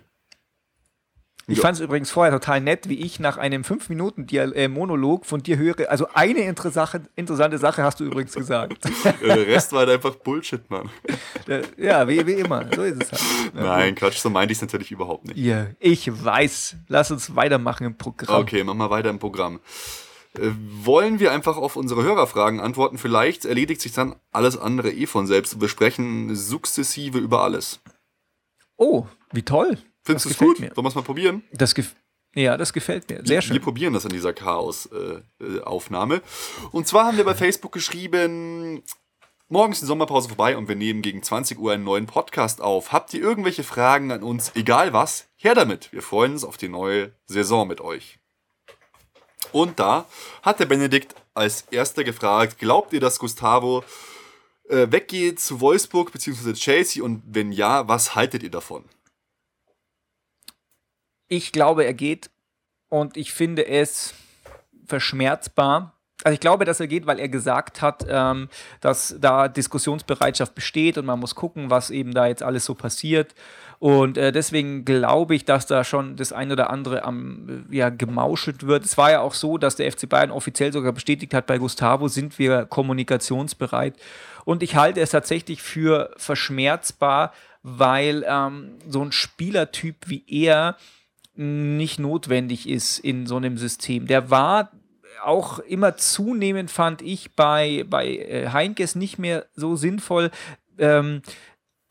[1.47, 1.61] Ich Ja.
[1.61, 5.91] fand es übrigens vorher total nett, wie ich nach einem 5-Minuten-Monolog von dir höre.
[5.91, 8.83] Also eine interessante, Sache hast du übrigens gesagt.
[9.05, 10.89] Äh, Der Rest war halt einfach Bullshit, Mann.
[11.47, 12.65] Äh, ja, wie, wie immer.
[12.73, 13.21] So ist es halt.
[13.55, 15.37] Ja, Nein, Quatsch, so meinte ich es natürlich überhaupt nicht.
[15.37, 16.77] Ja, ich weiß.
[16.87, 18.41] Lass uns weitermachen im Programm.
[18.41, 19.59] Okay, machen wir weiter im Programm.
[20.39, 20.51] Äh,
[20.83, 22.97] wollen wir einfach auf unsere Hörerfragen antworten?
[22.97, 25.59] Vielleicht erledigt sich dann alles andere eh von selbst.
[25.61, 27.81] Wir sprechen sukzessive über alles.
[28.77, 29.77] Oh, wie toll.
[30.03, 30.59] Findest du es gut?
[30.59, 30.71] Mir.
[30.73, 31.43] Sollen wir es mal probieren?
[31.51, 31.73] Das
[32.35, 33.21] ja, das gefällt mir.
[33.23, 33.53] Sehr schön.
[33.53, 36.15] Wir probieren das in dieser Chaos-Aufnahme.
[36.15, 36.21] Äh,
[36.71, 38.83] und zwar haben wir bei Facebook geschrieben,
[39.47, 42.91] morgen ist die Sommerpause vorbei und wir nehmen gegen 20 Uhr einen neuen Podcast auf.
[42.91, 44.51] Habt ihr irgendwelche Fragen an uns?
[44.53, 45.93] Egal was, her damit.
[45.93, 48.19] Wir freuen uns auf die neue Saison mit euch.
[49.55, 50.05] Und da
[50.41, 53.85] hat der Benedikt als erster gefragt, glaubt ihr, dass Gustavo
[54.67, 56.51] äh, weggeht zu Wolfsburg bzw.
[56.51, 58.83] Chelsea und wenn ja, was haltet ihr davon?
[61.29, 62.31] Ich glaube, er geht
[62.89, 64.13] und ich finde es
[64.87, 65.94] verschmerzbar.
[66.25, 68.49] Also ich glaube, dass er geht, weil er gesagt hat, ähm,
[68.81, 73.35] dass da Diskussionsbereitschaft besteht und man muss gucken, was eben da jetzt alles so passiert.
[73.77, 78.65] Und äh, deswegen glaube ich, dass da schon das ein oder andere am, ja, gemauschelt
[78.65, 78.85] wird.
[78.85, 82.07] Es war ja auch so, dass der FC Bayern offiziell sogar bestätigt hat, bei Gustavo
[82.07, 83.93] sind wir kommunikationsbereit.
[84.45, 90.75] Und ich halte es tatsächlich für verschmerzbar, weil ähm, so ein Spielertyp wie er
[91.35, 94.07] nicht notwendig ist in so einem System.
[94.07, 94.71] Der war
[95.23, 100.31] auch immer zunehmend, fand ich, bei, bei äh, Heinkes nicht mehr so sinnvoll.
[100.77, 101.21] Ähm,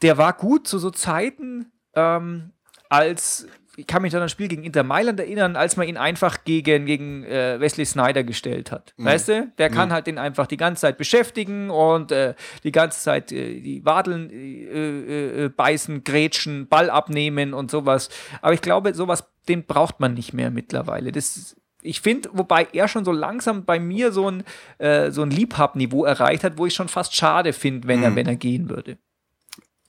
[0.03, 2.53] der war gut zu so Zeiten, ähm,
[2.89, 6.45] als ich kann mich an ein Spiel gegen Inter Mailand erinnern, als man ihn einfach
[6.45, 8.95] gegen, gegen äh, Wesley Snyder gestellt hat.
[8.97, 9.05] Mhm.
[9.05, 9.53] Weißt du?
[9.59, 9.93] Der kann mhm.
[9.93, 14.31] halt den einfach die ganze Zeit beschäftigen und äh, die ganze Zeit äh, die Wadeln
[14.31, 18.11] äh, äh, beißen, grätschen, Ball abnehmen und sowas.
[18.43, 21.13] Aber ich glaube, sowas, den braucht man nicht mehr mittlerweile.
[21.13, 24.43] Das ich finde, wobei er schon so langsam bei mir so ein,
[24.79, 28.05] so ein Liebhabniveau erreicht hat, wo ich schon fast schade finde, wenn, mhm.
[28.05, 28.99] er, wenn er gehen würde.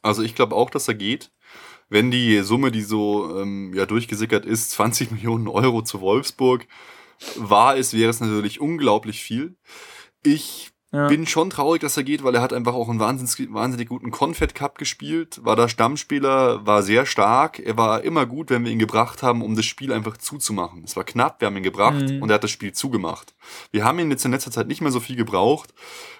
[0.01, 1.31] Also ich glaube auch, dass er geht
[1.89, 6.67] wenn die Summe, die so ähm, ja, durchgesickert ist, 20 Millionen Euro zu Wolfsburg
[7.37, 9.55] war es, wäre es natürlich unglaublich viel.
[10.23, 11.07] Ich ja.
[11.07, 14.11] bin schon traurig, dass er geht, weil er hat einfach auch einen wahnsinnig, wahnsinnig guten
[14.11, 17.59] Confed Cup gespielt, war da Stammspieler, war sehr stark.
[17.59, 20.83] Er war immer gut, wenn wir ihn gebracht haben, um das Spiel einfach zuzumachen.
[20.83, 22.21] Es war knapp, wir haben ihn gebracht mhm.
[22.21, 23.35] und er hat das Spiel zugemacht.
[23.71, 25.73] Wir haben ihn jetzt in letzter Zeit nicht mehr so viel gebraucht,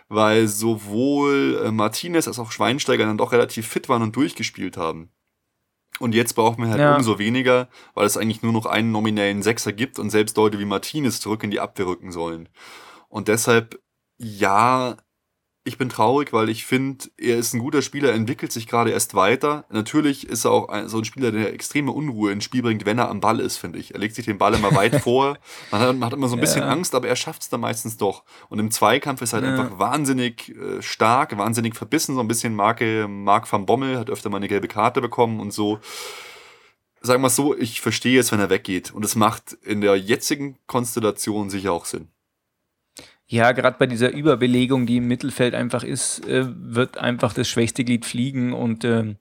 [0.09, 5.09] weil sowohl äh, Martinez als auch Schweinsteiger dann doch relativ fit waren und durchgespielt haben.
[5.99, 6.95] Und jetzt braucht man halt ja.
[6.95, 10.65] umso weniger, weil es eigentlich nur noch einen nominellen Sechser gibt und selbst Leute wie
[10.65, 12.49] Martinez zurück in die Abwehr rücken sollen.
[13.07, 13.79] Und deshalb,
[14.17, 14.97] ja,
[15.67, 19.15] ich bin traurig, weil ich finde, er ist ein guter Spieler, entwickelt sich gerade erst
[19.15, 19.65] weiter.
[19.71, 22.99] Natürlich ist er auch ein, so ein Spieler, der extreme Unruhe ins Spiel bringt, wenn
[22.99, 23.95] er am Ball ist, finde ich.
[23.95, 25.39] Er legt sich den Ball immer weit vor.
[25.71, 26.69] Man hat, man hat, immer so ein bisschen ja.
[26.69, 28.23] Angst, aber er schafft es dann meistens doch.
[28.49, 29.59] Und im Zweikampf ist er halt ja.
[29.59, 34.29] einfach wahnsinnig äh, stark, wahnsinnig verbissen, so ein bisschen Marke Mark van Bommel, hat öfter
[34.29, 35.79] mal eine gelbe Karte bekommen und so.
[37.01, 38.93] Sagen wir es so, ich verstehe jetzt, wenn er weggeht.
[38.93, 42.09] Und es macht in der jetzigen Konstellation sicher auch Sinn.
[43.27, 47.83] Ja, gerade bei dieser Überbelegung, die im Mittelfeld einfach ist, äh, wird einfach das schwächste
[47.83, 49.15] Glied fliegen und äh,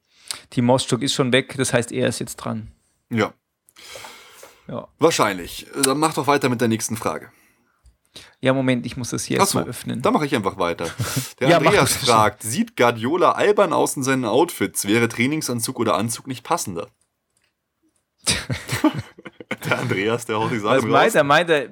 [0.51, 2.69] Team Moschuk ist schon weg, das heißt, er ist jetzt dran.
[3.11, 3.33] Ja.
[4.69, 4.89] ja.
[4.99, 5.67] Wahrscheinlich.
[5.83, 7.31] Dann mach doch weiter mit der nächsten Frage.
[8.41, 10.03] Ja, Moment, ich muss das hier erstmal öffnen.
[10.03, 10.87] Dann mache ich einfach weiter.
[11.41, 14.87] Der ja, Andreas fragt, sieht Guardiola albern aus in seinen Outfits?
[14.87, 16.89] Wäre Trainingsanzug oder Anzug nicht passender?
[19.65, 21.25] der Andreas, der haut die Sachen Was meint er?
[21.25, 21.69] Meint er,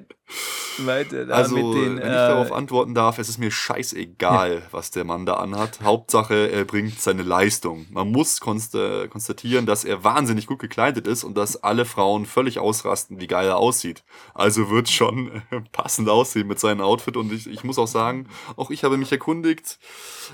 [0.79, 4.61] Leute, also, den, wenn ich äh, darauf antworten darf, es ist mir scheißegal, ja.
[4.71, 5.81] was der Mann da anhat.
[5.81, 7.85] Hauptsache, er bringt seine Leistung.
[7.91, 13.19] Man muss konstatieren, dass er wahnsinnig gut gekleidet ist und dass alle Frauen völlig ausrasten,
[13.19, 14.03] wie geil er aussieht.
[14.33, 17.17] Also wird schon passend aussehen mit seinem Outfit.
[17.17, 19.77] Und ich, ich muss auch sagen, auch ich habe mich erkundigt,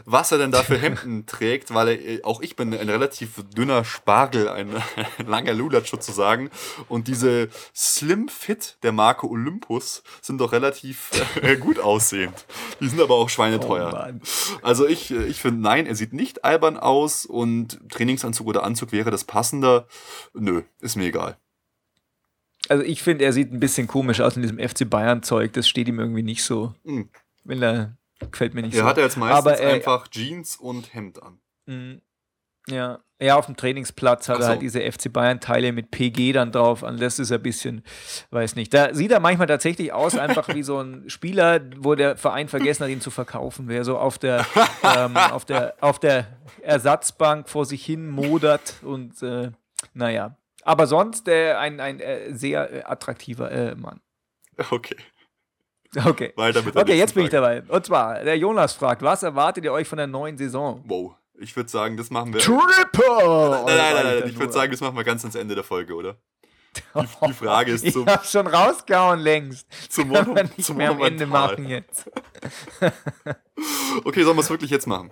[0.05, 3.83] was er denn da für Hemden trägt, weil er, auch ich bin ein relativ dünner
[3.83, 4.69] Spargel, ein,
[5.17, 6.49] ein langer Lulatsch sozusagen.
[6.87, 9.78] Und diese Slim Fit der Marke Olympus
[10.21, 11.09] sind doch relativ
[11.41, 12.45] äh, gut aussehend.
[12.79, 14.13] Die sind aber auch schweineteuer.
[14.13, 18.63] Oh also ich, äh, ich finde, nein, er sieht nicht albern aus und Trainingsanzug oder
[18.63, 19.87] Anzug wäre das passender.
[20.33, 21.37] Nö, ist mir egal.
[22.67, 25.53] Also ich finde, er sieht ein bisschen komisch aus in diesem FC Bayern-Zeug.
[25.53, 26.73] Das steht ihm irgendwie nicht so.
[26.83, 27.09] Mhm.
[27.43, 27.97] Wenn er
[28.31, 28.85] gefällt mir nicht er so.
[28.85, 31.39] Er hat jetzt meistens aber, äh, einfach Jeans und Hemd an.
[32.67, 34.43] Ja, ja, auf dem Trainingsplatz hat so.
[34.43, 36.83] er halt diese FC Bayern-Teile mit PG dann drauf.
[36.83, 37.83] Und das ist ein bisschen,
[38.31, 38.73] weiß nicht.
[38.73, 42.83] Da sieht er manchmal tatsächlich aus, einfach wie so ein Spieler, wo der Verein vergessen
[42.83, 43.67] hat, ihn zu verkaufen.
[43.67, 44.45] Wer so auf der,
[44.97, 46.27] ähm, auf der, auf der
[46.61, 49.51] Ersatzbank vor sich hin modert und äh,
[49.93, 50.37] naja.
[50.63, 53.99] Aber sonst äh, ein, ein äh, sehr äh, attraktiver äh, Mann.
[54.71, 54.95] Okay.
[56.05, 56.33] Okay.
[56.35, 57.63] Weiter mit Okay, jetzt bin ich dabei.
[57.63, 60.83] Und zwar, der Jonas fragt, was erwartet ihr euch von der neuen Saison?
[60.85, 61.15] Wow.
[61.41, 62.41] Ich würde sagen, das machen wir.
[62.41, 63.63] Triple!
[63.65, 65.95] Nein, nein, nein, nein, ich würde sagen, das machen wir ganz ans Ende der Folge,
[65.95, 66.17] oder?
[66.95, 68.07] Die, die Frage ist zum.
[68.07, 69.67] Ich hab schon rausgehauen längst.
[69.89, 72.09] Zum Motto, Kann nicht zum mehr am Ende machen jetzt.
[74.05, 75.11] Okay, sollen wir es wirklich jetzt machen?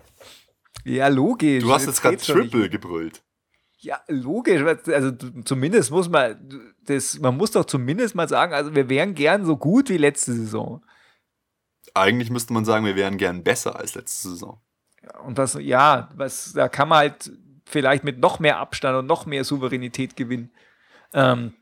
[0.86, 1.62] Ja, logisch.
[1.62, 2.52] Du hast jetzt gerade doch nicht.
[2.52, 3.22] Triple gebrüllt.
[3.80, 4.62] Ja, logisch.
[4.62, 5.12] Also
[5.44, 9.58] zumindest muss man, das, man muss doch zumindest mal sagen, also wir wären gern so
[9.58, 10.82] gut wie letzte Saison.
[11.94, 14.62] Eigentlich müsste man sagen, wir wären gern besser als letzte Saison.
[15.26, 17.32] Und das, ja, was, da kann man halt
[17.66, 20.52] vielleicht mit noch mehr Abstand und noch mehr Souveränität gewinnen.
[21.14, 21.54] Ähm,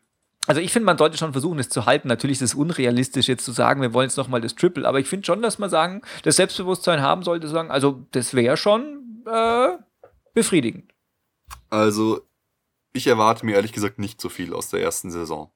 [0.48, 2.08] also ich finde, man sollte schon versuchen, es zu halten.
[2.08, 5.08] Natürlich ist es unrealistisch, jetzt zu sagen, wir wollen jetzt nochmal das Triple, aber ich
[5.08, 9.70] finde schon, dass man sagen, das Selbstbewusstsein haben sollte, sagen, also das wäre schon äh,
[10.34, 10.92] befriedigend.
[11.70, 12.22] Also,
[12.94, 15.52] ich erwarte mir ehrlich gesagt nicht so viel aus der ersten Saison.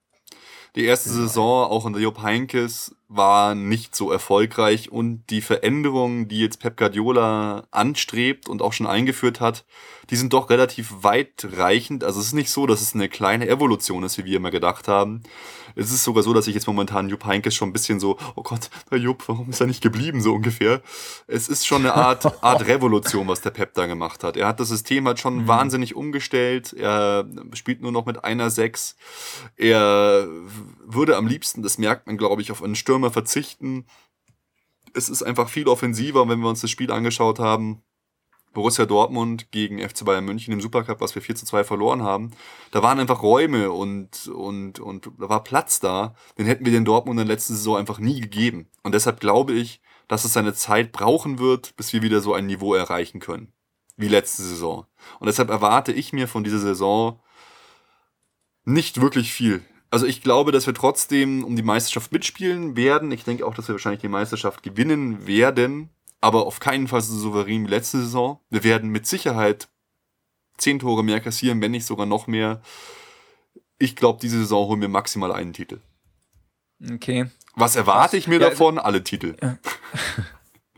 [0.75, 6.39] Die erste Saison, auch unter Jupp Heinkes, war nicht so erfolgreich und die Veränderungen, die
[6.39, 9.65] jetzt Pep Guardiola anstrebt und auch schon eingeführt hat,
[10.11, 12.03] die sind doch relativ weitreichend.
[12.03, 14.87] Also es ist nicht so, dass es eine kleine Evolution ist, wie wir immer gedacht
[14.87, 15.23] haben.
[15.75, 18.43] Es ist sogar so, dass ich jetzt momentan Jupp Heinkes schon ein bisschen so, oh
[18.43, 20.81] Gott, der Jupp, warum ist er nicht geblieben, so ungefähr.
[21.27, 24.35] Es ist schon eine Art, Art Revolution, was der Pep da gemacht hat.
[24.35, 26.73] Er hat das System halt schon wahnsinnig umgestellt.
[26.73, 28.95] Er spielt nur noch mit einer Sechs.
[29.57, 30.27] Er
[30.85, 33.85] würde am liebsten, das merkt man, glaube ich, auf einen Stürmer verzichten.
[34.93, 37.81] Es ist einfach viel offensiver, wenn wir uns das Spiel angeschaut haben.
[38.53, 42.31] Borussia Dortmund gegen FC Bayern München im Supercup, was wir 4 zu 2 verloren haben.
[42.71, 46.15] Da waren einfach Räume und, und, und da war Platz da.
[46.37, 48.67] Den hätten wir den Dortmund in der letzten Saison einfach nie gegeben.
[48.83, 52.47] Und deshalb glaube ich, dass es seine Zeit brauchen wird, bis wir wieder so ein
[52.47, 53.53] Niveau erreichen können.
[53.95, 54.87] Wie letzte Saison.
[55.19, 57.19] Und deshalb erwarte ich mir von dieser Saison
[58.65, 59.63] nicht wirklich viel.
[59.91, 63.11] Also ich glaube, dass wir trotzdem um die Meisterschaft mitspielen werden.
[63.11, 65.89] Ich denke auch, dass wir wahrscheinlich die Meisterschaft gewinnen werden.
[66.21, 68.39] Aber auf keinen Fall so souverän wie letzte Saison.
[68.49, 69.69] Wir werden mit Sicherheit
[70.57, 72.61] zehn Tore mehr kassieren, wenn nicht sogar noch mehr.
[73.77, 75.79] Ich glaube, diese Saison holen wir maximal einen Titel.
[76.93, 77.27] Okay.
[77.55, 78.77] Was erwarte ich mir Ja, davon?
[78.77, 79.35] Alle Titel.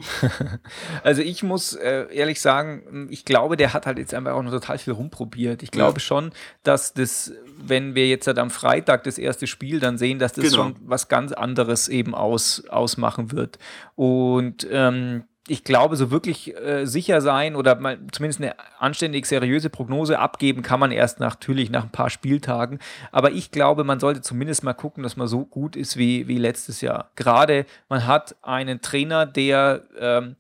[1.04, 4.52] Also ich muss äh, ehrlich sagen, ich glaube, der hat halt jetzt einfach auch noch
[4.52, 5.64] total viel rumprobiert.
[5.64, 6.00] Ich glaube Ja.
[6.00, 6.32] schon,
[6.64, 10.46] dass das, wenn wir jetzt halt am Freitag das erste Spiel dann sehen, dass das
[10.46, 10.56] Genau.
[10.56, 13.58] schon was ganz anderes eben aus, ausmachen wird.
[13.96, 19.70] Und ähm, ich glaube, so wirklich äh, sicher sein oder mal zumindest eine anständig seriöse
[19.70, 22.80] Prognose abgeben kann man erst natürlich nach ein paar Spieltagen.
[23.12, 26.38] Aber ich glaube, man sollte zumindest mal gucken, dass man so gut ist wie, wie
[26.38, 27.10] letztes Jahr.
[27.16, 30.36] Gerade man hat einen Trainer, der ähm,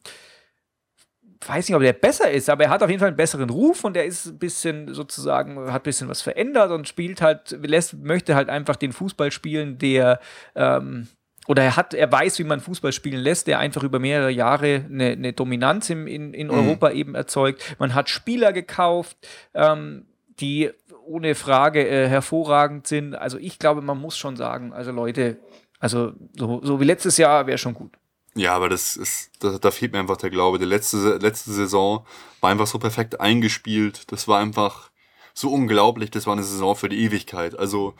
[1.47, 3.83] weiß nicht, ob der besser ist, aber er hat auf jeden Fall einen besseren Ruf
[3.83, 7.95] und er ist ein bisschen sozusagen, hat ein bisschen was verändert und spielt halt, lässt,
[7.95, 10.19] möchte halt einfach den Fußball spielen, der
[10.53, 11.07] ähm,
[11.51, 14.85] oder er hat, er weiß, wie man Fußball spielen lässt, der einfach über mehrere Jahre
[14.89, 17.75] eine, eine Dominanz im, in, in Europa eben erzeugt.
[17.77, 19.17] Man hat Spieler gekauft,
[19.53, 20.05] ähm,
[20.39, 20.71] die
[21.05, 23.15] ohne Frage äh, hervorragend sind.
[23.15, 25.39] Also ich glaube, man muss schon sagen, also Leute,
[25.77, 27.91] also so, so wie letztes Jahr wäre schon gut.
[28.33, 30.57] Ja, aber das ist, da, da fehlt mir einfach der Glaube.
[30.57, 32.05] Die letzte, letzte Saison
[32.39, 34.09] war einfach so perfekt eingespielt.
[34.09, 34.89] Das war einfach
[35.33, 36.11] so unglaublich.
[36.11, 37.59] Das war eine Saison für die Ewigkeit.
[37.59, 37.93] Also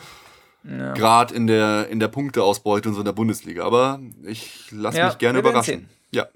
[0.64, 3.66] gerade in der, in der Punkteausbeute und so in der Bundesliga.
[3.66, 5.90] Aber ich lasse Ja, mich gerne überraschen.
[6.12, 6.28] Ja.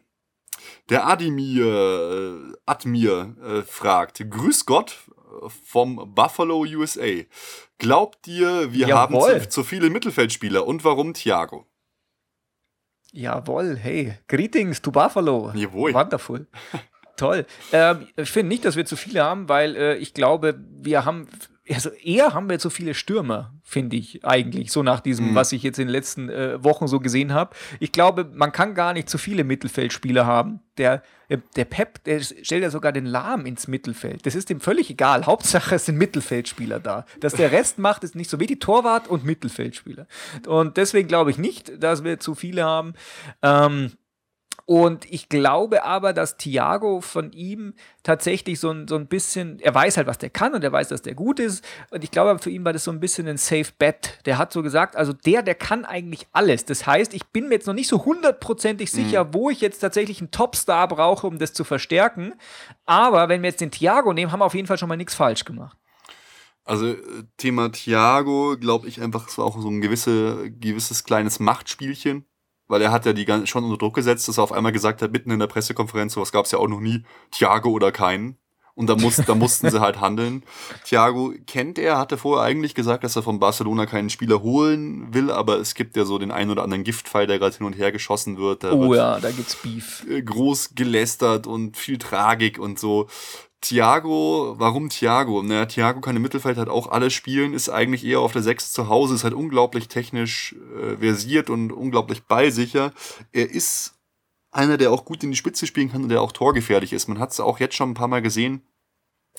[0.89, 4.97] Der Adimir, äh, Admir äh, fragt, Grüß Gott
[5.65, 7.23] vom Buffalo USA.
[7.77, 9.41] Glaubt ihr, wir haben Jawohl.
[9.43, 11.65] zu, zu viele Mittelfeldspieler und warum Thiago?
[13.11, 15.51] Jawohl, hey, greetings to Buffalo.
[15.55, 15.93] Jawohl.
[15.93, 16.47] Wonderful.
[17.17, 17.45] Toll.
[17.71, 21.27] Ähm, ich finde nicht, dass wir zu viele haben, weil äh, ich glaube, wir haben,
[21.73, 25.63] also eher haben wir zu viele Stürmer, finde ich eigentlich, so nach diesem, was ich
[25.63, 27.56] jetzt in den letzten äh, Wochen so gesehen habe.
[27.80, 30.60] Ich glaube, man kann gar nicht zu viele Mittelfeldspieler haben.
[30.78, 34.25] Der, äh, der Pep, der stellt ja sogar den Lahm ins Mittelfeld.
[34.28, 35.25] Das ist ihm völlig egal.
[35.25, 37.06] Hauptsache, es sind Mittelfeldspieler da.
[37.19, 40.08] Dass der Rest macht, ist nicht so wie die Torwart und Mittelfeldspieler.
[40.45, 42.93] Und deswegen glaube ich nicht, dass wir zu viele haben.
[43.41, 43.93] Ähm,
[44.67, 49.75] und ich glaube aber, dass Thiago von ihm tatsächlich so ein, so ein bisschen, er
[49.75, 51.63] weiß halt, was der kann und er weiß, dass der gut ist.
[51.91, 54.19] Und ich glaube, für ihn war das so ein bisschen ein Safe Bet.
[54.25, 56.65] Der hat so gesagt, also der, der kann eigentlich alles.
[56.65, 60.19] Das heißt, ich bin mir jetzt noch nicht so hundertprozentig sicher, wo ich jetzt tatsächlich
[60.19, 62.34] einen Topstar brauche, um das zu verstärken.
[62.88, 65.13] Aber wenn wir jetzt den Thiago nehmen, haben wir auf jeden Fall schon mal nichts
[65.13, 65.78] falsch gemacht.
[66.63, 66.98] Also äh,
[67.37, 72.25] Thema Thiago, glaube ich einfach, es war auch so ein gewisse, gewisses kleines Machtspielchen,
[72.67, 75.01] weil er hat ja die gan- schon unter Druck gesetzt, dass er auf einmal gesagt
[75.01, 78.37] hat, mitten in der Pressekonferenz, sowas gab es ja auch noch nie, Thiago oder keinen.
[78.77, 80.43] Und da, muss, da mussten sie halt handeln.
[80.83, 85.31] Thiago kennt er, hatte vorher eigentlich gesagt, dass er von Barcelona keinen Spieler holen will,
[85.31, 87.93] aber es gibt ja so den einen oder anderen Giftpfeil, der gerade hin und her
[87.93, 88.65] geschossen wird.
[88.65, 90.05] Da Oh wird ja, da gibt's Beef.
[90.09, 93.07] äh, groß gelästert und viel Tragik und so.
[93.65, 95.41] Thiago, warum Thiago?
[95.41, 98.71] Naja, Thiago kann im Mittelfeld halt auch alles spielen, ist eigentlich eher auf der 6
[98.71, 102.93] zu Hause, ist halt unglaublich technisch äh, versiert und unglaublich ballsicher.
[103.31, 103.95] Er ist
[104.51, 107.07] einer, der auch gut in die Spitze spielen kann und der auch torgefährlich ist.
[107.07, 108.61] Man hat es auch jetzt schon ein paar Mal gesehen.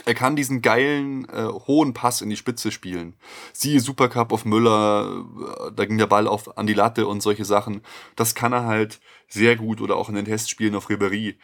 [0.05, 3.15] Er kann diesen geilen, äh, hohen Pass in die Spitze spielen.
[3.53, 5.25] Siehe Supercup auf Müller,
[5.69, 7.81] äh, da ging der Ball auf, an die Latte und solche Sachen.
[8.17, 8.99] Das kann er halt
[9.29, 11.37] sehr gut oder auch in den Testspielen auf Ribéry.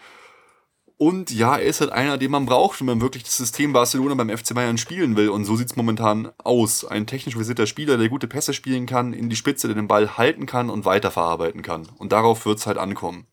[1.02, 4.14] Und ja, er ist halt einer, den man braucht, wenn man wirklich das System Barcelona
[4.14, 5.30] beim FC Bayern spielen will.
[5.30, 6.84] Und so sieht es momentan aus.
[6.84, 10.16] Ein technisch versierter Spieler, der gute Pässe spielen kann, in die Spitze, der den Ball
[10.16, 11.88] halten kann und weiterverarbeiten kann.
[11.98, 13.26] Und darauf wird es halt ankommen.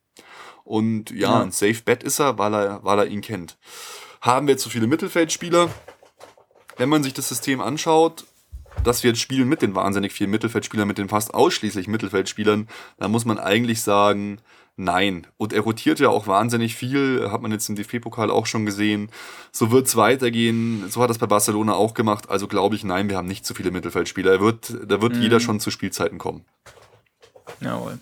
[0.63, 3.59] Und ja, ja, ein Safe Bet ist er, weil er, weil er ihn kennt.
[4.20, 5.70] Haben wir zu viele Mittelfeldspieler?
[6.78, 8.26] Wenn man sich das System anschaut,
[8.84, 12.67] dass wir jetzt spielen mit den wahnsinnig vielen Mittelfeldspielern, mit den fast ausschließlich Mittelfeldspielern,
[12.97, 14.41] dann muss man eigentlich sagen,
[14.82, 15.27] Nein.
[15.36, 19.11] Und er rotiert ja auch wahnsinnig viel, hat man jetzt im DFB-Pokal auch schon gesehen.
[19.51, 20.89] So wird es weitergehen.
[20.89, 22.30] So hat es bei Barcelona auch gemacht.
[22.30, 24.32] Also glaube ich, nein, wir haben nicht zu viele Mittelfeldspieler.
[24.32, 25.21] Er wird, da wird mhm.
[25.21, 26.45] jeder schon zu Spielzeiten kommen.
[27.59, 27.99] Jawohl.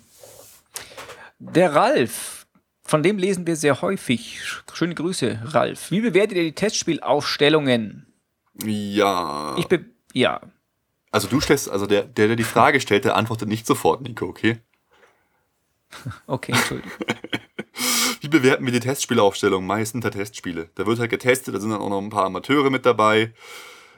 [1.40, 2.46] Der Ralf,
[2.84, 4.40] von dem lesen wir sehr häufig.
[4.72, 5.90] Schöne Grüße, Ralf.
[5.90, 8.06] Wie bewertet ihr die Testspielaufstellungen?
[8.64, 9.56] Ja.
[9.58, 10.40] Ich be ja.
[11.10, 14.26] Also du stellst, also der, der, der die Frage stellt, der antwortet nicht sofort, Nico,
[14.26, 14.60] okay?
[16.26, 16.92] Okay, Entschuldigung.
[18.20, 19.64] Wie bewerten wir die Testspielaufstellung?
[19.66, 20.70] Meistens der Testspiele.
[20.74, 23.32] Da wird halt getestet, da sind dann auch noch ein paar Amateure mit dabei.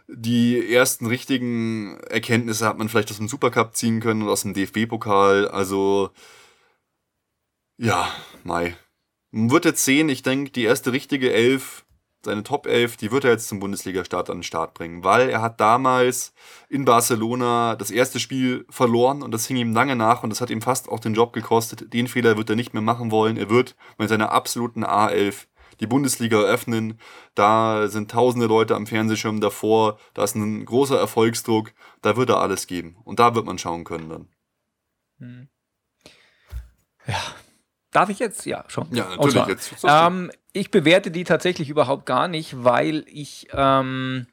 [0.08, 4.54] Die ersten richtigen Erkenntnisse hat man vielleicht aus dem Supercup ziehen können und aus dem
[4.54, 5.48] DFB-Pokal.
[5.48, 6.10] Also,
[7.78, 8.08] ja,
[8.44, 8.76] Mai.
[9.32, 11.84] Wird jetzt sehen, ich denke, die erste richtige Elf
[12.22, 15.40] seine Top 11, die wird er jetzt zum Bundesliga-Start an den Start bringen, weil er
[15.40, 16.32] hat damals
[16.68, 20.50] in Barcelona das erste Spiel verloren und das hing ihm lange nach und das hat
[20.50, 21.92] ihm fast auch den Job gekostet.
[21.92, 23.36] Den Fehler wird er nicht mehr machen wollen.
[23.36, 25.46] Er wird mit seiner absoluten A11
[25.80, 27.00] die Bundesliga eröffnen.
[27.34, 32.40] Da sind tausende Leute am Fernsehschirm davor, da ist ein großer Erfolgsdruck, da wird er
[32.40, 34.28] alles geben und da wird man schauen können dann.
[35.18, 35.48] Hm.
[37.06, 37.16] Ja,
[37.92, 38.46] Darf ich jetzt?
[38.46, 38.86] Ja, schon.
[38.92, 39.46] Ja, natürlich.
[39.46, 44.26] Jetzt, ähm, ich bewerte die tatsächlich überhaupt gar nicht, weil ich ähm,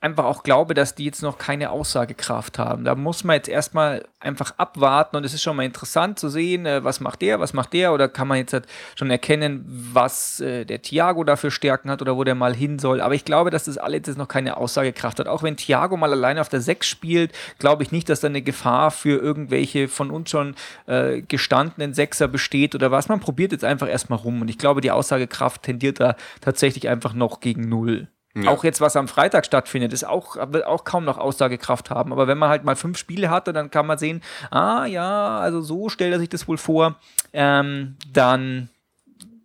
[0.00, 2.84] einfach auch glaube, dass die jetzt noch keine Aussagekraft haben.
[2.84, 6.66] Da muss man jetzt erstmal einfach abwarten und es ist schon mal interessant zu sehen,
[6.66, 10.38] äh, was macht der, was macht der oder kann man jetzt halt schon erkennen, was
[10.40, 13.00] äh, der Thiago dafür Stärken hat oder wo der mal hin soll.
[13.00, 15.26] Aber ich glaube, dass das alles jetzt noch keine Aussagekraft hat.
[15.26, 18.42] Auch wenn Thiago mal alleine auf der 6 spielt, glaube ich nicht, dass da eine
[18.42, 20.54] Gefahr für irgendwelche von uns schon
[20.86, 23.08] äh, gestandenen Sechser besteht oder was.
[23.08, 27.14] Man probiert jetzt einfach erstmal rum und ich glaube, die Aussagekraft tendiert da tatsächlich einfach
[27.14, 28.08] noch gegen Null.
[28.42, 28.50] Ja.
[28.50, 32.12] Auch jetzt, was am Freitag stattfindet, ist auch, wird auch kaum noch Aussagekraft haben.
[32.12, 35.60] Aber wenn man halt mal fünf Spiele hatte, dann kann man sehen, ah ja, also
[35.60, 36.96] so stellt er sich das wohl vor,
[37.32, 38.68] ähm, dann,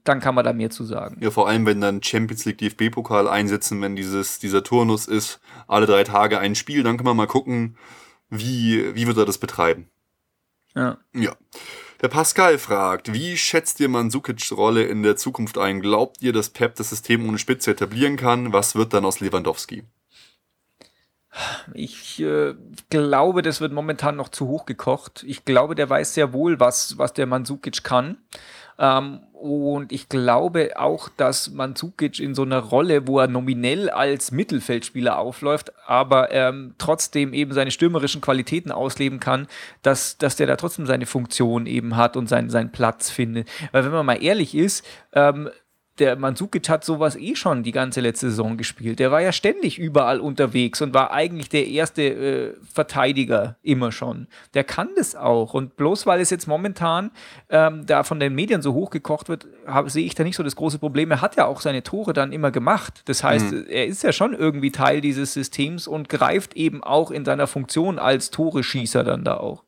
[0.04, 1.18] dann kann man da mehr zu sagen.
[1.22, 5.86] Ja, vor allem, wenn dann Champions League DFB-Pokal einsetzen, wenn dieses, dieser Turnus ist, alle
[5.86, 7.78] drei Tage ein Spiel, dann kann man mal gucken,
[8.30, 9.90] wie, wie wird er das betreiben.
[10.76, 10.98] Ja.
[11.14, 11.34] Ja.
[12.04, 15.80] Der Pascal fragt, wie schätzt ihr Mandzukics Rolle in der Zukunft ein?
[15.80, 18.52] Glaubt ihr, dass Pep das System ohne Spitze etablieren kann?
[18.52, 19.86] Was wird dann aus Lewandowski?
[21.74, 22.56] Ich äh,
[22.90, 25.24] glaube, das wird momentan noch zu hoch gekocht.
[25.26, 28.18] Ich glaube, der weiß sehr wohl, was, was der Mandzukic kann.
[28.80, 34.32] Ähm, und ich glaube auch, dass Mandzukic in so einer Rolle, wo er nominell als
[34.32, 39.48] Mittelfeldspieler aufläuft, aber ähm, trotzdem eben seine stürmerischen Qualitäten ausleben kann,
[39.82, 43.50] dass, dass der da trotzdem seine Funktion eben hat und seinen, seinen Platz findet.
[43.74, 45.50] Weil wenn man mal ehrlich ist, ähm,
[46.00, 48.98] der Mandzukic hat sowas eh schon die ganze letzte Saison gespielt.
[48.98, 54.28] Der war ja ständig überall unterwegs und war eigentlich der erste äh, Verteidiger immer schon.
[54.56, 55.54] Der kann das auch.
[55.54, 57.12] Und bloß weil es jetzt momentan
[57.50, 59.46] ähm, da von den Medien so hochgekocht wird,
[59.86, 61.12] sehe ich da nicht so das große Problem.
[61.12, 63.04] Er hat ja auch seine Tore dann immer gemacht.
[63.06, 63.66] Das heißt, mhm.
[63.70, 68.00] er ist ja schon irgendwie Teil dieses Systems und greift eben auch in seiner Funktion
[68.00, 69.64] als Tore-Schießer dann da auch.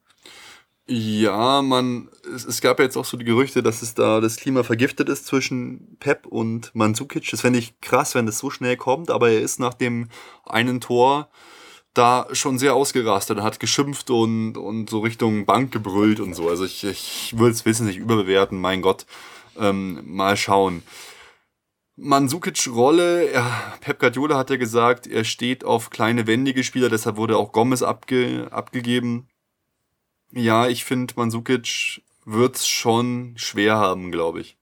[0.88, 4.38] Ja, man, es, es, gab ja jetzt auch so die Gerüchte, dass es da das
[4.38, 7.30] Klima vergiftet ist zwischen Pep und Mandzukic.
[7.32, 10.09] Das fände ich krass, wenn das so schnell kommt, aber er ist nach dem
[10.45, 11.30] einen Tor
[11.93, 16.49] da schon sehr ausgerastet hat geschimpft und, und so Richtung Bank gebrüllt und so.
[16.49, 19.05] Also ich, ich würde es wissen nicht überbewerten, mein Gott.
[19.57, 20.84] Ähm, mal schauen.
[21.95, 27.15] Mandzukic Rolle, ja, Pep Guardiola hat ja gesagt, er steht auf kleine wendige Spieler, deshalb
[27.15, 29.30] wurde auch Gomez abge, abgegeben
[30.36, 34.57] ja, ich finde, Mandzukic wird's schon schwer haben, glaube ich.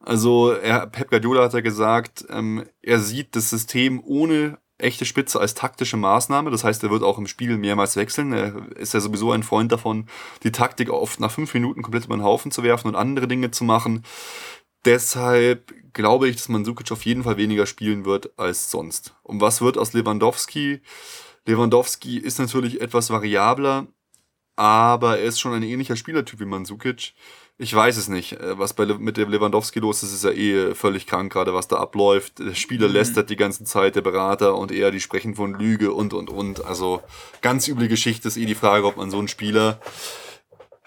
[0.00, 5.38] Also er, Pep Guardiola hat ja gesagt, ähm, er sieht das System ohne echte Spitze
[5.38, 6.50] als taktische Maßnahme.
[6.50, 8.32] Das heißt, er wird auch im Spiel mehrmals wechseln.
[8.32, 10.06] Er ist ja sowieso ein Freund davon,
[10.42, 13.50] die Taktik oft nach fünf Minuten komplett über den Haufen zu werfen und andere Dinge
[13.50, 14.04] zu machen.
[14.84, 19.14] Deshalb glaube ich, dass Mandzukic auf jeden Fall weniger spielen wird als sonst.
[19.22, 20.80] Und was wird aus Lewandowski?
[21.46, 23.86] Lewandowski ist natürlich etwas variabler,
[24.56, 27.14] aber er ist schon ein ähnlicher Spielertyp wie Mandzukic.
[27.58, 28.32] Ich weiß es nicht.
[28.32, 31.68] Äh, was bei, mit dem Lewandowski los ist, ist ja eh völlig krank, gerade was
[31.68, 32.38] da abläuft.
[32.38, 32.94] Der Spieler mhm.
[32.94, 36.64] lästert die ganze Zeit, der Berater und er, die sprechen von Lüge und, und, und.
[36.64, 37.02] Also
[37.42, 39.78] ganz üble Geschichte ist eh die Frage, ob man so einen Spieler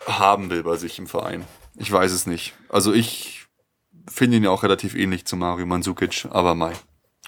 [0.07, 1.45] haben will bei sich im Verein.
[1.77, 2.53] Ich weiß es nicht.
[2.69, 3.45] Also ich
[4.09, 6.73] finde ihn ja auch relativ ähnlich zu Mario Mandzukic, aber Mai.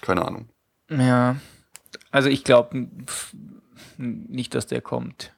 [0.02, 0.48] Keine Ahnung.
[0.90, 1.36] Ja,
[2.10, 2.88] also ich glaube
[3.96, 5.35] nicht, dass der kommt.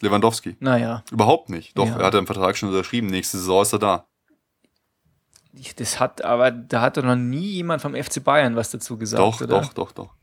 [0.00, 0.56] Lewandowski.
[0.60, 1.04] Naja.
[1.10, 1.76] Überhaupt nicht.
[1.76, 1.98] Doch, ja.
[1.98, 3.08] er hat einen Vertrag schon unterschrieben.
[3.08, 4.06] Nächste Saison ist er da.
[5.76, 9.20] Das hat, aber da hat doch noch nie jemand vom FC Bayern was dazu gesagt.
[9.20, 9.60] Doch, oder?
[9.60, 10.14] doch, doch, doch.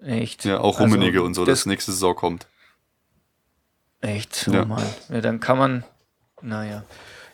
[0.00, 0.44] Echt?
[0.44, 2.46] Ja, auch Rummenigge also, und so, das dass nächste Saison kommt.
[4.00, 4.46] Echt?
[4.48, 4.64] Oh ja.
[4.64, 4.84] Mann.
[5.08, 5.84] Ja, dann kann man,
[6.42, 6.84] naja.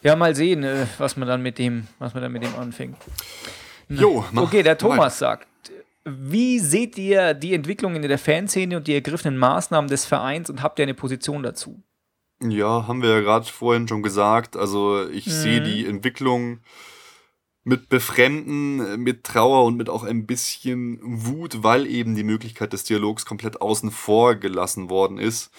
[0.03, 2.97] Ja, mal sehen, äh, was man dann mit dem, was man dann mit dem anfängt.
[3.89, 5.47] Jo, mach, okay, der Thomas sagt,
[6.05, 10.63] wie seht ihr die Entwicklung in der Fanszene und die ergriffenen Maßnahmen des Vereins und
[10.63, 11.83] habt ihr eine Position dazu?
[12.43, 14.57] Ja, haben wir ja gerade vorhin schon gesagt.
[14.57, 15.31] Also ich mhm.
[15.31, 16.61] sehe die Entwicklung
[17.65, 22.83] mit Befremden, mit Trauer und mit auch ein bisschen Wut, weil eben die Möglichkeit des
[22.85, 25.53] Dialogs komplett außen vor gelassen worden ist.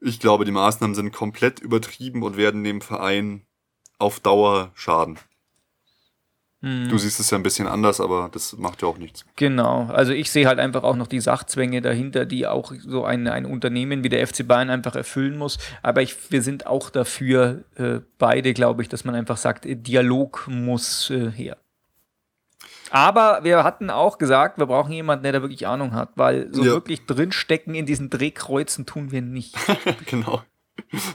[0.00, 3.46] Ich glaube, die Maßnahmen sind komplett übertrieben und werden dem Verein
[3.98, 5.18] auf Dauer schaden.
[6.62, 6.88] Hm.
[6.90, 9.24] Du siehst es ja ein bisschen anders, aber das macht ja auch nichts.
[9.36, 13.26] Genau, also ich sehe halt einfach auch noch die Sachzwänge dahinter, die auch so ein,
[13.28, 15.56] ein Unternehmen wie der FC Bayern einfach erfüllen muss.
[15.82, 20.48] Aber ich, wir sind auch dafür, äh, beide, glaube ich, dass man einfach sagt, Dialog
[20.48, 21.56] muss äh, her.
[22.90, 26.64] Aber wir hatten auch gesagt, wir brauchen jemanden, der da wirklich Ahnung hat, weil so
[26.64, 26.72] ja.
[26.72, 29.56] wirklich drinstecken in diesen Drehkreuzen tun wir nicht.
[30.06, 30.42] genau.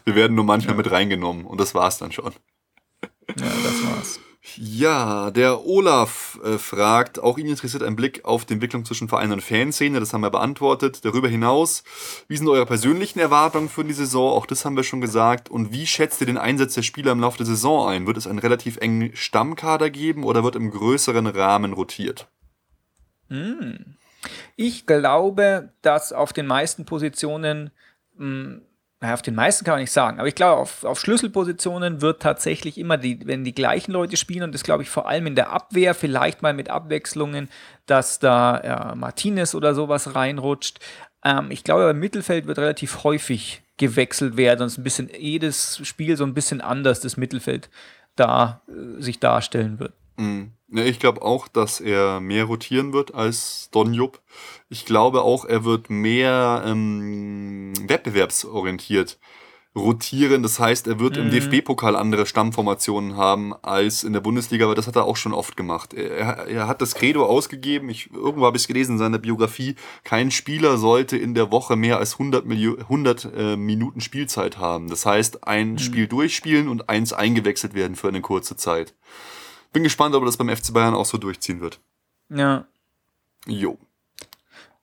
[0.06, 0.78] Wir werden nur manchmal ja.
[0.78, 2.34] mit reingenommen und das war's dann schon.
[3.38, 4.20] Ja, das war's.
[4.58, 9.32] Ja, der Olaf äh, fragt, auch ihn interessiert ein Blick auf die Entwicklung zwischen Verein
[9.32, 11.04] und Fanszene, das haben wir beantwortet.
[11.04, 11.84] Darüber hinaus,
[12.28, 14.32] wie sind eure persönlichen Erwartungen für die Saison?
[14.32, 15.50] Auch das haben wir schon gesagt.
[15.50, 18.06] Und wie schätzt ihr den Einsatz der Spieler im Laufe der Saison ein?
[18.06, 22.28] Wird es einen relativ engen Stammkader geben oder wird im größeren Rahmen rotiert?
[23.30, 23.96] Hm.
[24.56, 27.72] Ich glaube, dass auf den meisten Positionen
[28.18, 28.62] mh, hm,
[29.06, 32.24] naja, auf den meisten kann man nicht sagen, aber ich glaube, auf, auf Schlüsselpositionen wird
[32.24, 35.36] tatsächlich immer die, wenn die gleichen Leute spielen und das glaube ich vor allem in
[35.36, 37.50] der Abwehr, vielleicht mal mit Abwechslungen,
[37.86, 40.80] dass da ja, Martinez oder sowas reinrutscht.
[41.24, 46.18] Ähm, ich glaube, im Mittelfeld wird relativ häufig gewechselt werden es ein bisschen jedes Spiel
[46.18, 47.70] so ein bisschen anders das Mittelfeld
[48.16, 49.94] da äh, sich darstellen wird.
[50.18, 50.54] Mhm.
[50.76, 54.22] Ja, ich glaube auch, dass er mehr rotieren wird als Don Jupp.
[54.68, 59.18] Ich glaube auch, er wird mehr ähm, wettbewerbsorientiert
[59.76, 60.42] rotieren.
[60.42, 61.24] Das heißt, er wird mhm.
[61.24, 65.34] im DFB-Pokal andere Stammformationen haben als in der Bundesliga, aber das hat er auch schon
[65.34, 65.94] oft gemacht.
[65.94, 69.76] Er, er hat das Credo ausgegeben, ich, irgendwo habe ich es gelesen in seiner Biografie,
[70.04, 74.90] kein Spieler sollte in der Woche mehr als 100, Milio 100 äh, Minuten Spielzeit haben.
[74.90, 75.80] Das heißt, ein mhm.
[75.80, 78.94] Spiel durchspielen und eins eingewechselt werden für eine kurze Zeit.
[79.76, 81.82] Bin gespannt, ob er das beim FC Bayern auch so durchziehen wird.
[82.30, 82.64] Ja.
[83.46, 83.78] Jo.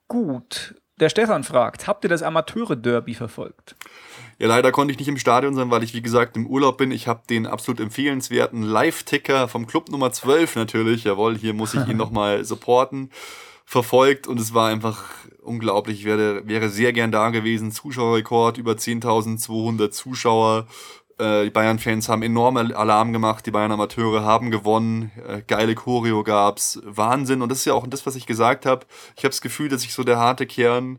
[0.06, 0.74] Gut.
[1.00, 3.74] Der Stefan fragt, habt ihr das Amateure-Derby verfolgt?
[4.38, 6.90] Ja, leider konnte ich nicht im Stadion sein, weil ich, wie gesagt, im Urlaub bin.
[6.90, 11.88] Ich habe den absolut empfehlenswerten Live-Ticker vom Club Nummer 12 natürlich, jawohl, hier muss ich
[11.88, 13.08] ihn nochmal supporten,
[13.64, 15.04] verfolgt und es war einfach
[15.40, 16.00] unglaublich.
[16.00, 17.72] Ich wäre, wäre sehr gern da gewesen.
[17.72, 20.66] Zuschauerrekord, über 10.200 Zuschauer.
[21.22, 26.80] Äh, die Bayern-Fans haben enorme Alarm gemacht, die Bayern-Amateure haben gewonnen, äh, geile Choreo gab's,
[26.84, 27.42] Wahnsinn.
[27.42, 28.86] Und das ist ja auch das, was ich gesagt habe.
[29.16, 30.98] Ich habe das Gefühl, dass sich so der harte Kern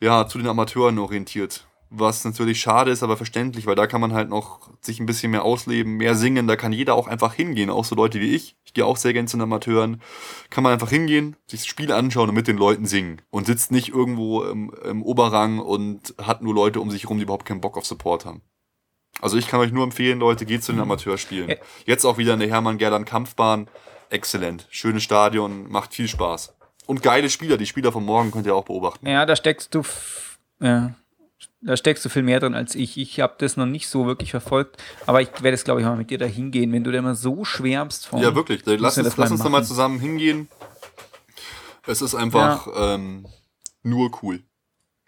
[0.00, 1.66] ja zu den Amateuren orientiert.
[1.90, 5.30] Was natürlich schade ist, aber verständlich, weil da kann man halt noch sich ein bisschen
[5.30, 6.46] mehr ausleben, mehr singen.
[6.46, 8.56] Da kann jeder auch einfach hingehen, auch so Leute wie ich.
[8.64, 10.00] Ich gehe auch sehr gerne zu den Amateuren.
[10.50, 13.20] Kann man einfach hingehen, sich das Spiel anschauen und mit den Leuten singen.
[13.30, 17.24] Und sitzt nicht irgendwo im, im Oberrang und hat nur Leute um sich herum, die
[17.24, 18.42] überhaupt keinen Bock auf Support haben.
[19.20, 20.82] Also ich kann euch nur empfehlen, Leute, geht zu den mhm.
[20.82, 21.56] Amateurspielen.
[21.86, 23.68] Jetzt auch wieder in der Hermann-Gerland-Kampfbahn.
[24.10, 24.66] Exzellent.
[24.70, 26.54] Schönes Stadion, macht viel Spaß.
[26.86, 29.06] Und geile Spieler, die Spieler von morgen könnt ihr auch beobachten.
[29.06, 29.82] Ja, da steckst du,
[30.60, 30.94] ja,
[31.62, 32.98] da steckst du viel mehr drin als ich.
[32.98, 35.96] Ich habe das noch nicht so wirklich verfolgt, aber ich werde es, glaube ich, mal
[35.96, 38.20] mit dir da hingehen, wenn du da immer so schwärmst von.
[38.20, 38.62] Ja, wirklich.
[38.66, 40.48] Lass uns, lass uns da mal zusammen hingehen.
[41.86, 42.94] Es ist einfach ja.
[42.94, 43.26] ähm,
[43.82, 44.42] nur cool.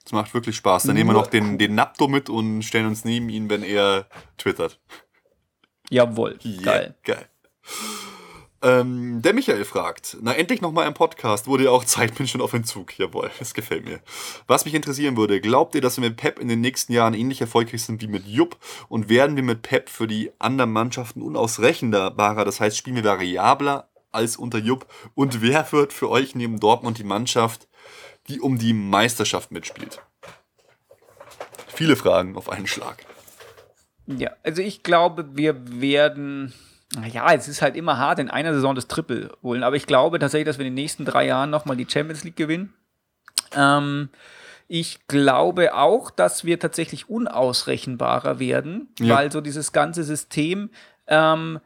[0.07, 0.85] Es macht wirklich Spaß.
[0.85, 4.07] Dann nehmen wir noch den, den Napto mit und stellen uns neben ihn, wenn er
[4.39, 4.79] twittert.
[5.91, 6.39] Jawohl.
[6.45, 6.95] Yeah, geil.
[7.03, 7.29] Geil.
[8.63, 12.41] Ähm, der Michael fragt, na endlich nochmal ein Podcast, wurde ja auch Zeit, bin schon
[12.41, 12.97] auf Entzug.
[12.97, 14.01] Jawohl, das gefällt mir.
[14.47, 17.41] Was mich interessieren würde, glaubt ihr, dass wir mit Pep in den nächsten Jahren ähnlich
[17.41, 18.57] erfolgreich sind wie mit Jupp?
[18.89, 23.89] Und werden wir mit Pep für die anderen Mannschaften unausrechenbarer, das heißt spielen wir variabler
[24.13, 24.87] als unter Jupp?
[25.15, 27.67] Und wer wird für euch neben Dortmund die Mannschaft,
[28.29, 30.01] die um die Meisterschaft mitspielt?
[31.68, 33.05] Viele Fragen auf einen Schlag.
[34.07, 36.55] Ja, also ich glaube, wir werden
[37.12, 39.62] ja, es ist halt immer hart, in einer Saison das Triple holen.
[39.62, 42.37] Aber ich glaube tatsächlich, dass wir in den nächsten drei Jahren nochmal die Champions League
[42.37, 42.72] gewinnen.
[43.53, 44.09] Ähm,
[44.68, 49.16] ich glaube auch, dass wir tatsächlich unausrechenbarer werden, ja.
[49.16, 50.70] weil so dieses ganze System
[51.07, 51.61] ähm,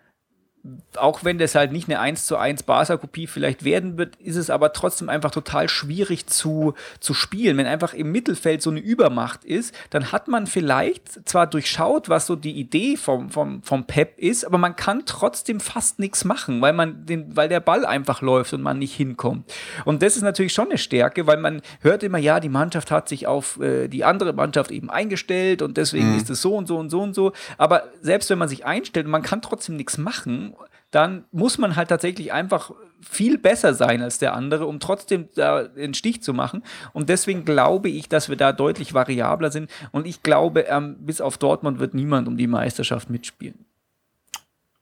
[0.96, 4.50] auch wenn das halt nicht eine 1 zu 1 Barca-Kopie vielleicht werden wird, ist es
[4.50, 7.56] aber trotzdem einfach total schwierig zu, zu spielen.
[7.56, 12.26] Wenn einfach im Mittelfeld so eine Übermacht ist, dann hat man vielleicht zwar durchschaut, was
[12.26, 16.60] so die Idee vom, vom, vom Pep ist, aber man kann trotzdem fast nichts machen,
[16.60, 19.50] weil man den, weil der Ball einfach läuft und man nicht hinkommt.
[19.86, 23.08] Und das ist natürlich schon eine Stärke, weil man hört immer, ja, die Mannschaft hat
[23.08, 26.18] sich auf äh, die andere Mannschaft eben eingestellt und deswegen mhm.
[26.18, 27.32] ist es so und so und so und so.
[27.56, 30.49] Aber selbst wenn man sich einstellt, man kann trotzdem nichts machen,
[30.90, 35.64] dann muss man halt tatsächlich einfach viel besser sein als der andere, um trotzdem da
[35.64, 36.62] den Stich zu machen.
[36.92, 39.70] Und deswegen glaube ich, dass wir da deutlich variabler sind.
[39.92, 43.64] Und ich glaube, ähm, bis auf Dortmund wird niemand um die Meisterschaft mitspielen.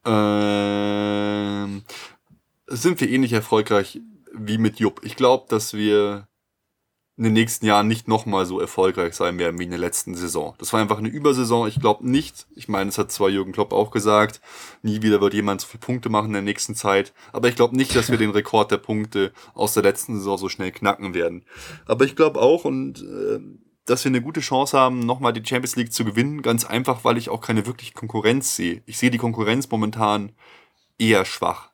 [0.04, 1.82] Ähm,
[2.66, 4.00] sind wir ähnlich erfolgreich
[4.32, 5.00] wie mit Jupp.
[5.04, 6.27] Ich glaube, dass wir
[7.18, 10.54] in den nächsten Jahren nicht nochmal so erfolgreich sein werden wie in der letzten Saison.
[10.58, 11.66] Das war einfach eine Übersaison.
[11.66, 12.46] Ich glaube nicht.
[12.54, 14.40] Ich meine, es hat zwar Jürgen Klopp auch gesagt,
[14.82, 17.12] nie wieder wird jemand so viele Punkte machen in der nächsten Zeit.
[17.32, 20.48] Aber ich glaube nicht, dass wir den Rekord der Punkte aus der letzten Saison so
[20.48, 21.44] schnell knacken werden.
[21.86, 23.40] Aber ich glaube auch und äh,
[23.84, 26.42] dass wir eine gute Chance haben, nochmal die Champions League zu gewinnen.
[26.42, 28.82] Ganz einfach, weil ich auch keine wirkliche Konkurrenz sehe.
[28.86, 30.30] Ich sehe die Konkurrenz momentan
[30.98, 31.67] eher schwach.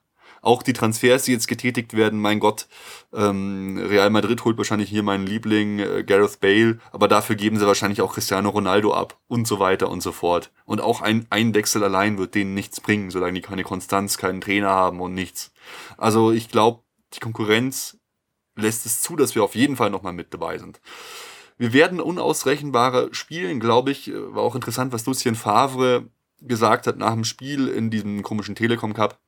[0.45, 2.67] Auch die Transfers, die jetzt getätigt werden, mein Gott,
[3.11, 7.65] ähm, Real Madrid holt wahrscheinlich hier meinen Liebling äh, Gareth Bale, aber dafür geben sie
[7.65, 10.51] wahrscheinlich auch Cristiano Ronaldo ab und so weiter und so fort.
[10.65, 14.39] Und auch ein, ein Wechsel allein wird denen nichts bringen, solange die keine Konstanz, keinen
[14.39, 15.51] Trainer haben und nichts.
[15.97, 16.83] Also ich glaube,
[17.15, 17.97] die Konkurrenz
[18.55, 20.79] lässt es zu, dass wir auf jeden Fall nochmal mit dabei sind.
[21.57, 24.11] Wir werden unausrechenbare spielen, glaube ich.
[24.13, 26.05] War auch interessant, was Lucien Favre
[26.39, 29.19] gesagt hat nach dem Spiel in diesem komischen Telekom Cup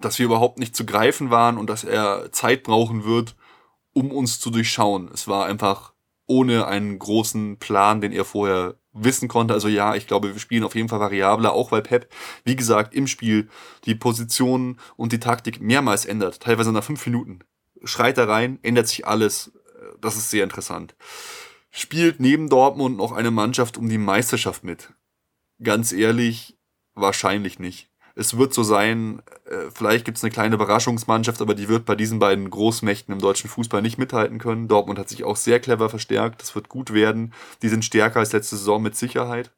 [0.00, 3.36] dass wir überhaupt nicht zu greifen waren und dass er Zeit brauchen wird,
[3.92, 5.10] um uns zu durchschauen.
[5.12, 5.92] Es war einfach
[6.26, 9.54] ohne einen großen Plan, den er vorher wissen konnte.
[9.54, 12.12] Also ja, ich glaube, wir spielen auf jeden Fall variabler, auch weil Pep,
[12.44, 13.48] wie gesagt, im Spiel
[13.84, 17.40] die Position und die Taktik mehrmals ändert, teilweise nach fünf Minuten.
[17.84, 19.52] Schreit da rein, ändert sich alles.
[20.00, 20.94] Das ist sehr interessant.
[21.70, 24.92] Spielt neben Dortmund noch eine Mannschaft um die Meisterschaft mit?
[25.62, 26.58] Ganz ehrlich,
[26.94, 27.88] wahrscheinlich nicht
[28.18, 31.94] es wird so sein, äh, vielleicht gibt es eine kleine Überraschungsmannschaft, aber die wird bei
[31.94, 34.66] diesen beiden Großmächten im deutschen Fußball nicht mithalten können.
[34.66, 37.32] Dortmund hat sich auch sehr clever verstärkt, das wird gut werden.
[37.62, 39.52] Die sind stärker als letzte Saison mit Sicherheit.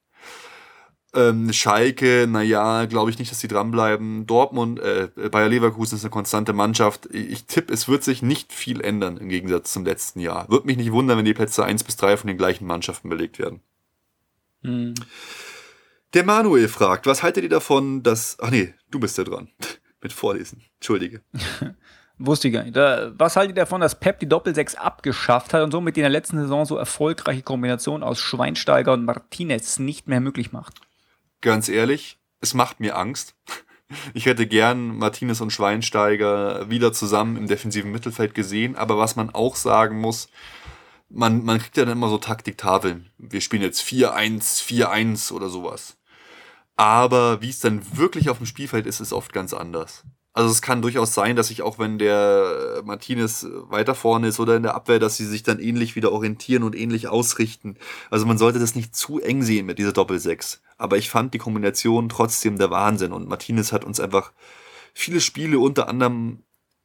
[1.13, 4.27] Ähm, Schalke, naja, glaube ich nicht, dass die dranbleiben.
[4.27, 7.09] Dortmund, äh, Bayer Leverkusen ist eine konstante Mannschaft.
[7.13, 10.49] Ich, tippe, es wird sich nicht viel ändern im Gegensatz zum letzten Jahr.
[10.51, 13.39] Würde mich nicht wundern, wenn die Plätze 1 bis 3 von den gleichen Mannschaften belegt
[13.39, 13.61] werden.
[14.63, 14.95] Hm.
[16.13, 18.37] Der Manuel fragt, was haltet ihr davon, dass.
[18.41, 19.49] Ach nee, du bist ja dran.
[20.03, 20.63] Mit Vorlesen.
[20.77, 21.23] Entschuldige.
[22.19, 22.75] Wusste ich gar nicht.
[22.75, 26.39] Was haltet ihr davon, dass Pep die Doppel-6 abgeschafft hat und somit in der letzten
[26.39, 30.75] Saison so erfolgreiche Kombination aus Schweinsteiger und Martinez nicht mehr möglich macht?
[31.41, 33.35] Ganz ehrlich, es macht mir Angst.
[34.15, 39.31] Ich hätte gern Martinez und Schweinsteiger wieder zusammen im defensiven Mittelfeld gesehen, aber was man
[39.31, 40.29] auch sagen muss,
[41.09, 43.11] man, man kriegt ja dann immer so Taktiktafeln.
[43.19, 45.97] Wir spielen jetzt 4-1, 4-1 oder sowas.
[46.81, 50.03] Aber wie es dann wirklich auf dem Spielfeld ist, ist oft ganz anders.
[50.33, 54.57] Also es kann durchaus sein, dass sich auch wenn der Martinez weiter vorne ist oder
[54.57, 57.77] in der Abwehr, dass sie sich dann ähnlich wieder orientieren und ähnlich ausrichten.
[58.09, 60.61] Also man sollte das nicht zu eng sehen mit dieser Doppel-6.
[60.79, 64.33] Aber ich fand die Kombination trotzdem der Wahnsinn und Martinez hat uns einfach
[64.95, 66.45] viele Spiele unter anderem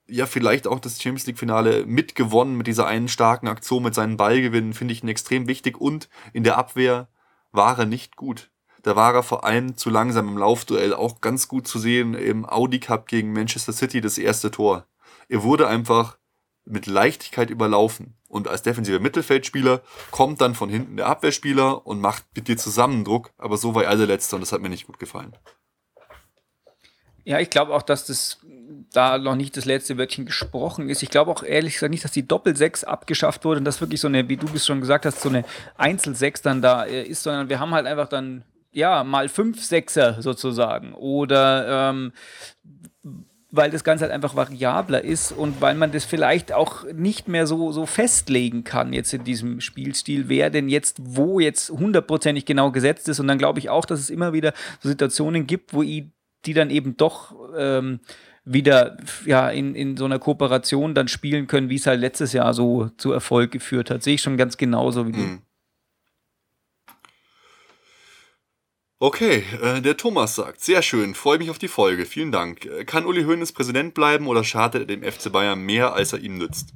[0.09, 4.17] ja vielleicht auch das Champions League Finale mitgewonnen mit dieser einen starken Aktion mit seinen
[4.17, 7.07] Ballgewinnen, finde ich ihn extrem wichtig und in der Abwehr
[7.53, 8.49] war er nicht gut.
[8.85, 12.47] Da war er vor allem zu langsam im Laufduell, auch ganz gut zu sehen im
[12.47, 14.85] Audi Cup gegen Manchester City, das erste Tor.
[15.27, 16.19] Er wurde einfach
[16.65, 18.13] mit Leichtigkeit überlaufen.
[18.27, 19.81] Und als defensiver Mittelfeldspieler
[20.11, 23.31] kommt dann von hinten der Abwehrspieler und macht mit dir zusammen Druck.
[23.39, 25.35] Aber so war er der Letzte und das hat mir nicht gut gefallen.
[27.23, 28.37] Ja, ich glaube auch, dass das
[28.91, 31.01] da noch nicht das letzte Wörtchen gesprochen ist.
[31.01, 34.07] Ich glaube auch ehrlich gesagt nicht, dass die Doppel-6 abgeschafft wurde und das wirklich so
[34.07, 35.43] eine, wie du es schon gesagt hast, so eine
[35.75, 38.43] Einzel-6 dann da äh, ist, sondern wir haben halt einfach dann
[38.75, 40.93] ja, mal fünf Sechser sozusagen.
[40.93, 42.11] Oder ähm,
[43.49, 47.47] weil das Ganze halt einfach variabler ist und weil man das vielleicht auch nicht mehr
[47.47, 52.71] so, so festlegen kann jetzt in diesem Spielstil, wer denn jetzt wo jetzt hundertprozentig genau
[52.71, 53.21] gesetzt ist.
[53.21, 56.11] Und dann glaube ich auch, dass es immer wieder so Situationen gibt, wo die
[56.53, 58.01] dann eben doch ähm,
[58.43, 62.53] wieder ja, in, in so einer Kooperation dann spielen können, wie es halt letztes Jahr
[62.53, 64.03] so zu Erfolg geführt hat.
[64.03, 65.13] Sehe ich schon ganz genauso wie.
[65.13, 65.41] Mhm.
[69.05, 72.65] Okay, äh, der Thomas sagt, sehr schön, freue mich auf die Folge, vielen Dank.
[72.65, 76.21] Äh, kann Uli Hoeneß Präsident bleiben oder schadet er dem FC Bayern mehr, als er
[76.21, 76.73] ihm nützt?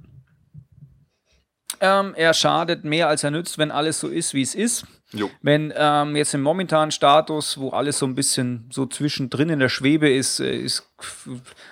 [1.82, 4.86] Ähm, er schadet mehr, als er nützt, wenn alles so ist, wie es ist.
[5.12, 5.32] Jo.
[5.42, 9.70] Wenn ähm, jetzt im momentanen Status, wo alles so ein bisschen so zwischendrin in der
[9.70, 10.88] Schwebe ist, äh, ist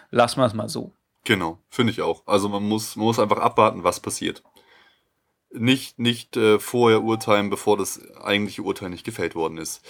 [0.10, 0.92] lassen wir es mal so.
[1.24, 2.24] Genau, finde ich auch.
[2.26, 4.42] Also man muss, man muss einfach abwarten, was passiert.
[5.52, 9.86] Nicht, nicht äh, vorher urteilen, bevor das eigentliche Urteil nicht gefällt worden ist.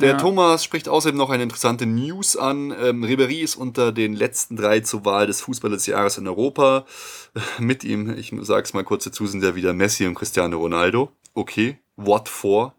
[0.00, 0.16] Der ja.
[0.16, 2.74] Thomas spricht außerdem noch eine interessante News an.
[2.78, 6.84] Ähm, Ribery ist unter den letzten drei zur Wahl des Fußballers des Jahres in Europa.
[7.58, 11.12] Mit ihm, ich sag's mal kurz dazu, sind ja wieder Messi und Cristiano Ronaldo.
[11.34, 12.74] Okay, what for?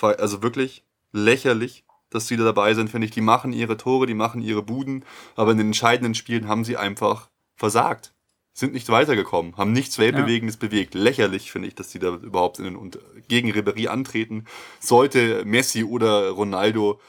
[0.00, 3.10] Also wirklich lächerlich, dass sie da dabei sind, finde ich.
[3.10, 6.76] Die machen ihre Tore, die machen ihre Buden, aber in den entscheidenden Spielen haben sie
[6.76, 8.12] einfach versagt
[8.58, 10.66] sind nicht weitergekommen, haben nichts Weltbewegendes ja.
[10.66, 10.94] bewegt.
[10.94, 12.98] Lächerlich finde ich, dass die da überhaupt in den, und
[13.28, 14.46] gegen Ribery antreten.
[14.80, 17.00] Sollte Messi oder Ronaldo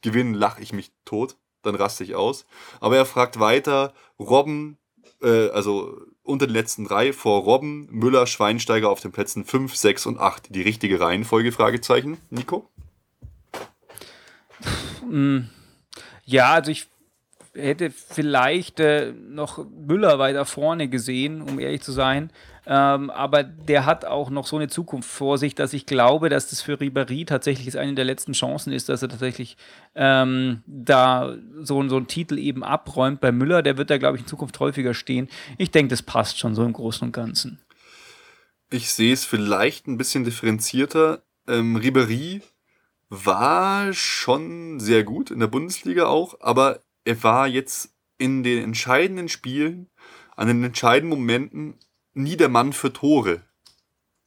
[0.00, 2.46] gewinnen, lache ich mich tot, dann raste ich aus.
[2.80, 4.78] Aber er fragt weiter, Robben,
[5.22, 10.06] äh, also unter den letzten drei, vor Robben, Müller, Schweinsteiger auf den Plätzen 5, 6
[10.06, 10.54] und 8.
[10.54, 12.70] Die richtige Reihenfolge, Fragezeichen, Nico?
[15.00, 15.50] Hm.
[16.24, 16.86] Ja, also ich
[17.54, 22.30] hätte vielleicht äh, noch Müller weiter vorne gesehen, um ehrlich zu sein.
[22.66, 26.48] Ähm, aber der hat auch noch so eine Zukunft vor sich, dass ich glaube, dass
[26.48, 29.56] das für Ribéry tatsächlich eine der letzten Chancen ist, dass er tatsächlich
[29.94, 33.20] ähm, da so, so einen Titel eben abräumt.
[33.20, 35.28] Bei Müller, der wird da, glaube ich, in Zukunft häufiger stehen.
[35.58, 37.60] Ich denke, das passt schon so im Großen und Ganzen.
[38.70, 41.22] Ich sehe es vielleicht ein bisschen differenzierter.
[41.46, 42.40] Ähm, Ribéry
[43.10, 49.28] war schon sehr gut in der Bundesliga auch, aber er war jetzt in den entscheidenden
[49.28, 49.88] Spielen,
[50.36, 51.78] an den entscheidenden Momenten
[52.12, 53.42] nie der Mann für Tore.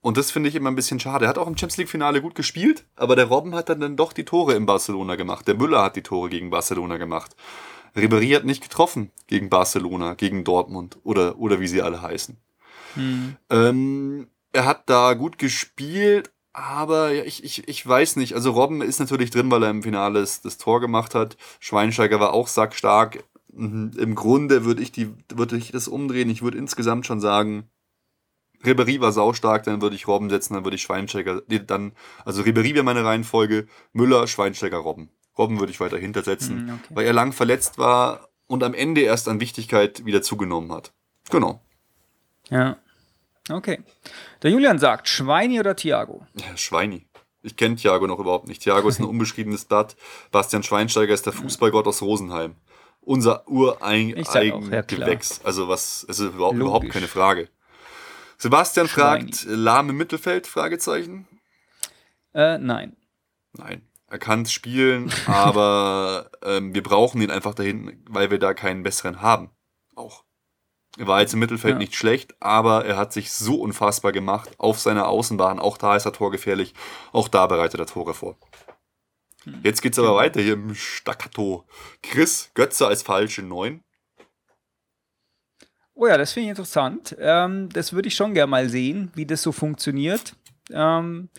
[0.02, 1.26] Und das finde ich immer ein bisschen schade.
[1.26, 4.26] Er hat auch im Champions League-Finale gut gespielt, aber der Robben hat dann doch die
[4.26, 5.48] Tore in Barcelona gemacht.
[5.48, 7.36] Der Müller hat die Tore gegen Barcelona gemacht.
[7.96, 12.38] Ribéry hat nicht getroffen gegen Barcelona, gegen Dortmund oder, oder wie sie alle heißen.
[12.94, 13.36] Hm.
[13.50, 18.34] Ähm, er hat da gut gespielt, aber ja, ich, ich, ich weiß nicht.
[18.34, 21.38] Also Robben ist natürlich drin, weil er im Finale das, das Tor gemacht hat.
[21.60, 23.24] Schweinsteiger war auch sackstark.
[23.54, 23.92] Mhm.
[23.96, 26.32] Im Grunde würde ich, die, würde ich das umdrehen.
[26.32, 27.70] Ich würde insgesamt schon sagen,
[28.66, 31.92] Ribery war saustark, dann würde ich Robben setzen, dann würde ich Schweinsteiger, dann,
[32.26, 35.10] also Ribery wäre meine Reihenfolge, Müller, Schweinsteiger, Robben.
[35.38, 36.96] Robben würde ich weiter hintersetzen, mhm, okay.
[36.96, 40.92] weil er lang verletzt war und am Ende erst an Wichtigkeit wieder zugenommen hat.
[41.30, 41.62] Genau.
[42.50, 42.78] Ja.
[43.50, 43.80] Okay.
[44.44, 46.26] Der Julian sagt, Schweini oder Thiago?
[46.36, 47.08] Ja, Schweini.
[47.44, 48.62] Ich kenne Thiago noch überhaupt nicht.
[48.62, 49.96] Thiago ist ein unbeschriebenes Blatt.
[50.32, 52.56] Bastian Schweinsteiger ist der Fußballgott aus Rosenheim.
[53.00, 55.40] Unser Ureigengewächs.
[55.40, 57.50] Ja, also was, es ist überhaupt, überhaupt keine Frage.
[58.38, 59.32] Sebastian Schweini.
[59.32, 60.46] fragt, lahm im Mittelfeld?
[60.46, 61.28] Fragezeichen.
[62.34, 62.98] Äh, nein.
[63.54, 63.82] Nein.
[64.10, 69.22] Er kann spielen, aber ähm, wir brauchen ihn einfach dahin, weil wir da keinen besseren
[69.22, 69.52] haben.
[69.96, 70.24] Auch.
[70.98, 71.78] Er war jetzt im Mittelfeld ja.
[71.78, 75.60] nicht schlecht, aber er hat sich so unfassbar gemacht auf seiner Außenbahn.
[75.60, 76.74] Auch da ist er torgefährlich.
[77.12, 78.36] Auch da bereitet er Tore vor.
[79.44, 79.60] Hm.
[79.64, 81.66] Jetzt geht's aber weiter hier im Staccato.
[82.02, 83.82] Chris Götze als falsche Neun.
[85.94, 87.16] Oh ja, das finde ich interessant.
[87.20, 90.36] Ähm, das würde ich schon gerne mal sehen, wie das so funktioniert.
[90.72, 91.30] Ähm,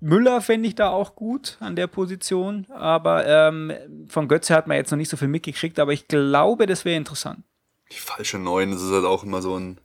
[0.00, 3.72] Müller fände ich da auch gut an der Position, aber ähm,
[4.08, 6.96] von Götze hat man jetzt noch nicht so viel mitgekriegt, aber ich glaube, das wäre
[6.96, 7.44] interessant.
[7.92, 9.78] Die falsche Neun, das ist halt auch immer so ein,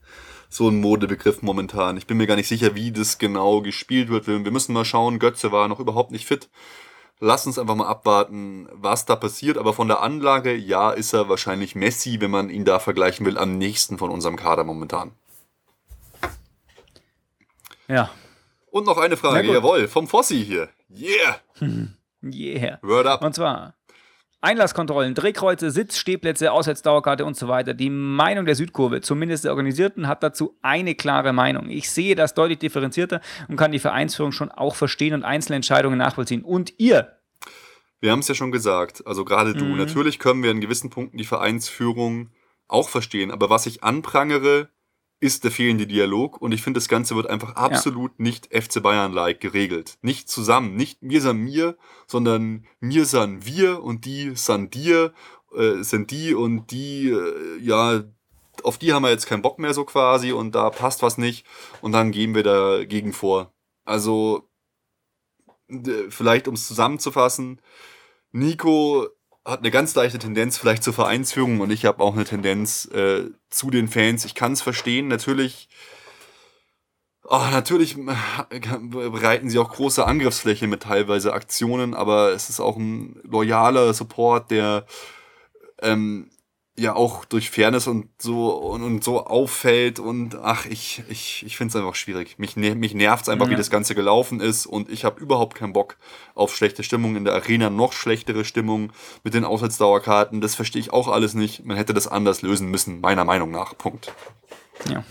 [0.50, 1.98] so ein Modebegriff momentan.
[1.98, 4.28] Ich bin mir gar nicht sicher, wie das genau gespielt wird.
[4.28, 5.20] Wir müssen mal schauen.
[5.20, 6.50] Götze war noch überhaupt nicht fit.
[7.20, 9.60] Lass uns einfach mal abwarten, was da passiert.
[9.60, 13.38] Aber von der Anlage, ja, ist er wahrscheinlich Messi, wenn man ihn da vergleichen will,
[13.38, 15.12] am nächsten von unserem Kader momentan.
[17.88, 18.10] Ja.
[18.72, 20.70] Und noch eine Frage, jawohl, vom Fossi hier.
[20.90, 21.40] Yeah!
[22.24, 22.80] yeah.
[22.82, 23.22] Word up.
[23.22, 23.76] Und zwar,
[24.42, 27.76] Einlasskontrollen, Drehkreuze, Sitzstehplätze, Auswärtsdauerkarte und so weiter.
[27.76, 31.70] Die Meinung der Südkurve, zumindest der Organisierten, hat dazu eine klare Meinung.
[31.70, 36.00] Ich sehe das deutlich differenzierter und kann die Vereinsführung schon auch verstehen und einzelne Entscheidungen
[36.00, 36.44] nachvollziehen.
[36.44, 37.18] Und ihr?
[38.00, 39.66] Wir haben es ja schon gesagt, also gerade du.
[39.66, 39.78] Mhm.
[39.78, 42.32] Natürlich können wir in gewissen Punkten die Vereinsführung
[42.68, 44.70] auch verstehen, aber was ich anprangere,
[45.22, 48.24] ist der fehlende Dialog und ich finde, das Ganze wird einfach absolut ja.
[48.24, 50.00] nicht FC Bayern-like geregelt.
[50.02, 55.14] Nicht zusammen, nicht mir san mir, sondern mir san wir und die san dir
[55.56, 58.04] äh, sind die und die, äh, ja,
[58.64, 61.46] auf die haben wir jetzt keinen Bock mehr so quasi und da passt was nicht
[61.82, 63.54] und dann gehen wir dagegen vor.
[63.86, 64.50] Also
[66.10, 67.62] vielleicht um es zusammenzufassen,
[68.32, 69.08] Nico
[69.46, 73.30] hat eine ganz leichte Tendenz vielleicht zur Vereinsführung und ich habe auch eine Tendenz äh,
[73.50, 74.26] zu den Fans.
[74.26, 75.70] Ich kann es verstehen, natürlich.
[77.24, 83.20] Oh, natürlich bereiten sie auch große Angriffsfläche mit teilweise Aktionen, aber es ist auch ein
[83.24, 84.86] loyaler Support, der
[85.82, 86.31] ähm,
[86.78, 91.58] ja auch durch Fairness und so und, und so auffällt und ach, ich, ich, ich
[91.58, 92.40] finde es einfach schwierig.
[92.40, 93.52] Mich, mich nervt es einfach, ja.
[93.52, 95.98] wie das Ganze gelaufen ist und ich habe überhaupt keinen Bock
[96.34, 98.94] auf schlechte Stimmung in der Arena, noch schlechtere Stimmung
[99.24, 100.40] mit den Auswärtsdauerkarten.
[100.42, 101.66] Das verstehe ich auch alles nicht.
[101.66, 103.78] Man hätte das anders lösen müssen, meiner Meinung nach.
[103.78, 104.14] Punkt.
[104.90, 105.04] Ja.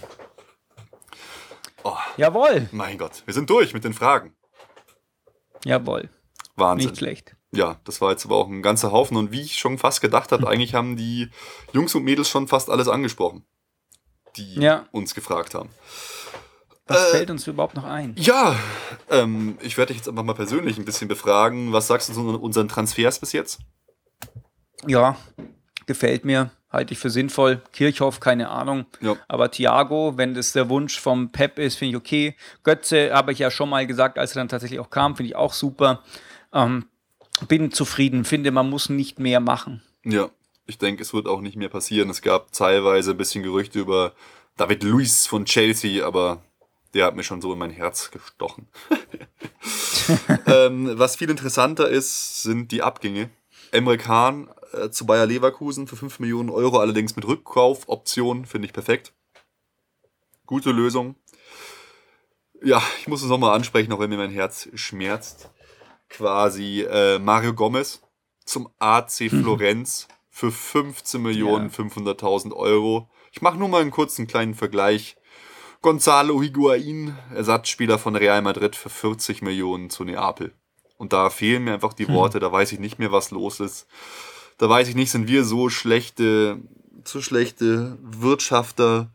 [1.85, 2.69] Oh, Jawohl.
[2.73, 4.35] Mein Gott, wir sind durch mit den Fragen.
[5.65, 6.09] Jawohl.
[6.57, 6.91] Wahnsinn.
[6.91, 9.17] Nicht schlecht ja, das war jetzt aber auch ein ganzer Haufen.
[9.17, 11.31] Und wie ich schon fast gedacht habe, eigentlich haben die
[11.73, 13.45] Jungs und Mädels schon fast alles angesprochen,
[14.37, 14.87] die ja.
[14.93, 15.71] uns gefragt haben.
[16.87, 18.15] Was äh, fällt uns überhaupt noch ein?
[18.19, 18.57] Ja,
[19.11, 21.73] ähm, ich werde dich jetzt einfach mal persönlich ein bisschen befragen.
[21.73, 23.61] Was sagst du zu unseren Transfers bis jetzt?
[24.87, 25.17] Ja,
[25.87, 27.63] gefällt mir, halte ich für sinnvoll.
[27.73, 28.87] Kirchhoff, keine Ahnung.
[29.01, 29.17] Ja.
[29.29, 32.37] Aber Thiago, wenn das der Wunsch vom Pep ist, finde ich okay.
[32.65, 35.37] Götze habe ich ja schon mal gesagt, als er dann tatsächlich auch kam, finde ich
[35.37, 36.03] auch super.
[36.53, 36.87] Ähm,
[37.49, 39.83] bin zufrieden, finde, man muss nicht mehr machen.
[40.05, 40.31] Ja,
[40.67, 42.11] ich denke, es wird auch nicht mehr passieren.
[42.11, 44.13] Es gab teilweise ein bisschen Gerüchte über
[44.57, 46.43] David Luiz von Chelsea, aber
[46.95, 48.69] der hat mir schon so in mein Herz gestochen.
[50.47, 53.31] ähm, was viel interessanter ist, sind die Abgänge.
[53.73, 58.73] Emre Can äh, zu Bayer Leverkusen für 5 Millionen Euro, allerdings mit Rückkaufoption, finde ich
[58.73, 59.13] perfekt.
[60.47, 61.15] Gute Lösung.
[62.63, 65.49] Ja, ich muss es nochmal ansprechen, auch wenn mir mein Herz schmerzt
[66.11, 68.03] quasi äh, Mario Gomez
[68.45, 69.43] zum AC mhm.
[69.43, 71.85] Florenz für 15 Millionen ja.
[71.85, 73.09] 500.000 Euro.
[73.33, 75.17] Ich mache nur mal einen kurzen kleinen Vergleich.
[75.83, 80.53] Gonzalo Higuain, Ersatzspieler von Real Madrid für 40 Millionen zu Neapel.
[80.99, 82.15] Und da fehlen mir einfach die hm.
[82.15, 83.87] Worte, da weiß ich nicht mehr, was los ist.
[84.59, 86.61] Da weiß ich nicht, sind wir so schlechte,
[87.05, 89.11] so schlechte Wirtschafter,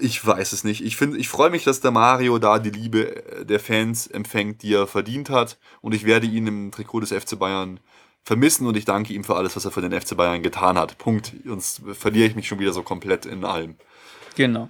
[0.00, 0.84] ich weiß es nicht.
[0.84, 4.62] Ich, find, ich freue mich, dass der Mario da die Liebe äh, der Fans empfängt,
[4.62, 5.58] die er verdient hat.
[5.80, 7.80] Und ich werde ihn im Trikot des FC Bayern
[8.24, 10.98] vermissen und ich danke ihm für alles, was er für den FC Bayern getan hat.
[10.98, 11.32] Punkt.
[11.44, 13.76] Sonst verliere ich mich schon wieder so komplett in allem.
[14.36, 14.68] Genau.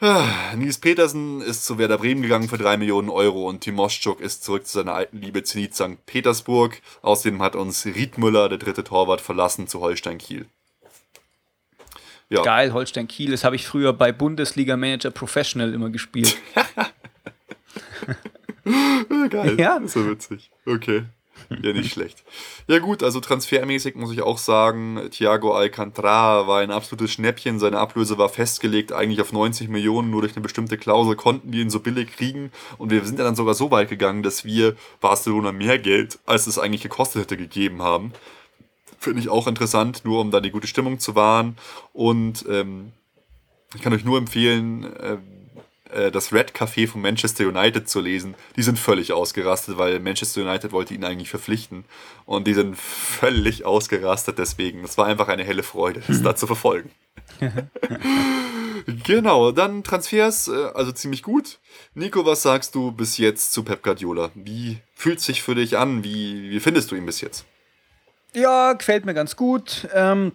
[0.00, 4.42] Ah, Nils Petersen ist zu Werder Bremen gegangen für 3 Millionen Euro und Timoschuk ist
[4.42, 6.04] zurück zu seiner alten Liebe Zenit St.
[6.04, 6.82] Petersburg.
[7.02, 10.46] Außerdem hat uns Riedmüller, der dritte Torwart, verlassen zu Holstein Kiel.
[12.30, 12.42] Ja.
[12.42, 13.30] Geil, Holstein Kiel.
[13.30, 16.36] Das habe ich früher bei Bundesliga Manager Professional immer gespielt.
[19.30, 19.56] Geil.
[19.58, 19.78] Ja.
[19.78, 20.50] Das ist so witzig.
[20.66, 21.04] Okay.
[21.50, 22.24] Ja, nicht schlecht.
[22.68, 27.58] Ja, gut, also transfermäßig muss ich auch sagen, Thiago Alcantara war ein absolutes Schnäppchen.
[27.58, 30.10] Seine Ablöse war festgelegt, eigentlich auf 90 Millionen.
[30.10, 32.50] Nur durch eine bestimmte Klausel konnten wir ihn so billig kriegen.
[32.78, 36.46] Und wir sind ja dann sogar so weit gegangen, dass wir Barcelona mehr Geld, als
[36.46, 38.12] es eigentlich gekostet hätte, gegeben haben.
[39.04, 41.58] Finde ich auch interessant, nur um da die gute Stimmung zu wahren.
[41.92, 42.92] Und ähm,
[43.74, 45.18] ich kann euch nur empfehlen, äh,
[45.92, 48.34] äh, das Red Café von Manchester United zu lesen.
[48.56, 51.84] Die sind völlig ausgerastet, weil Manchester United wollte ihn eigentlich verpflichten.
[52.24, 54.82] Und die sind völlig ausgerastet deswegen.
[54.84, 56.90] Es war einfach eine helle Freude, das da zu verfolgen.
[59.04, 61.58] genau, dann Transfers, äh, also ziemlich gut.
[61.92, 64.30] Nico, was sagst du bis jetzt zu Pep Guardiola?
[64.34, 66.04] Wie fühlt sich für dich an?
[66.04, 67.44] Wie, wie findest du ihn bis jetzt?
[68.34, 69.88] Ja, gefällt mir ganz gut.
[69.94, 70.32] Ähm,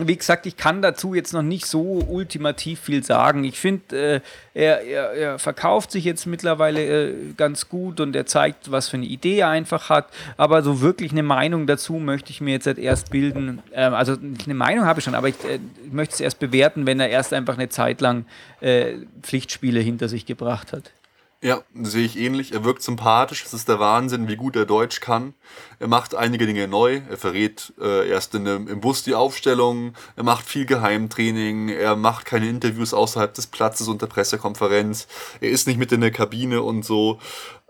[0.00, 3.44] wie gesagt, ich kann dazu jetzt noch nicht so ultimativ viel sagen.
[3.44, 4.20] Ich finde, äh,
[4.54, 8.96] er, er, er, verkauft sich jetzt mittlerweile äh, ganz gut und er zeigt, was für
[8.96, 10.08] eine Idee er einfach hat.
[10.36, 13.60] Aber so wirklich eine Meinung dazu möchte ich mir jetzt halt erst bilden.
[13.72, 16.86] Ähm, also eine Meinung habe ich schon, aber ich, äh, ich, möchte es erst bewerten,
[16.86, 18.24] wenn er erst einfach eine Zeit lang
[18.60, 20.92] äh, Pflichtspiele hinter sich gebracht hat.
[21.40, 22.52] Ja, sehe ich ähnlich.
[22.52, 23.44] Er wirkt sympathisch.
[23.44, 25.34] Es ist der Wahnsinn, wie gut er Deutsch kann.
[25.78, 27.00] Er macht einige Dinge neu.
[27.08, 29.94] Er verrät äh, erst in dem, im Bus die Aufstellung.
[30.16, 31.68] Er macht viel Geheimtraining.
[31.68, 35.06] Er macht keine Interviews außerhalb des Platzes und der Pressekonferenz.
[35.40, 37.20] Er ist nicht mit in der Kabine und so.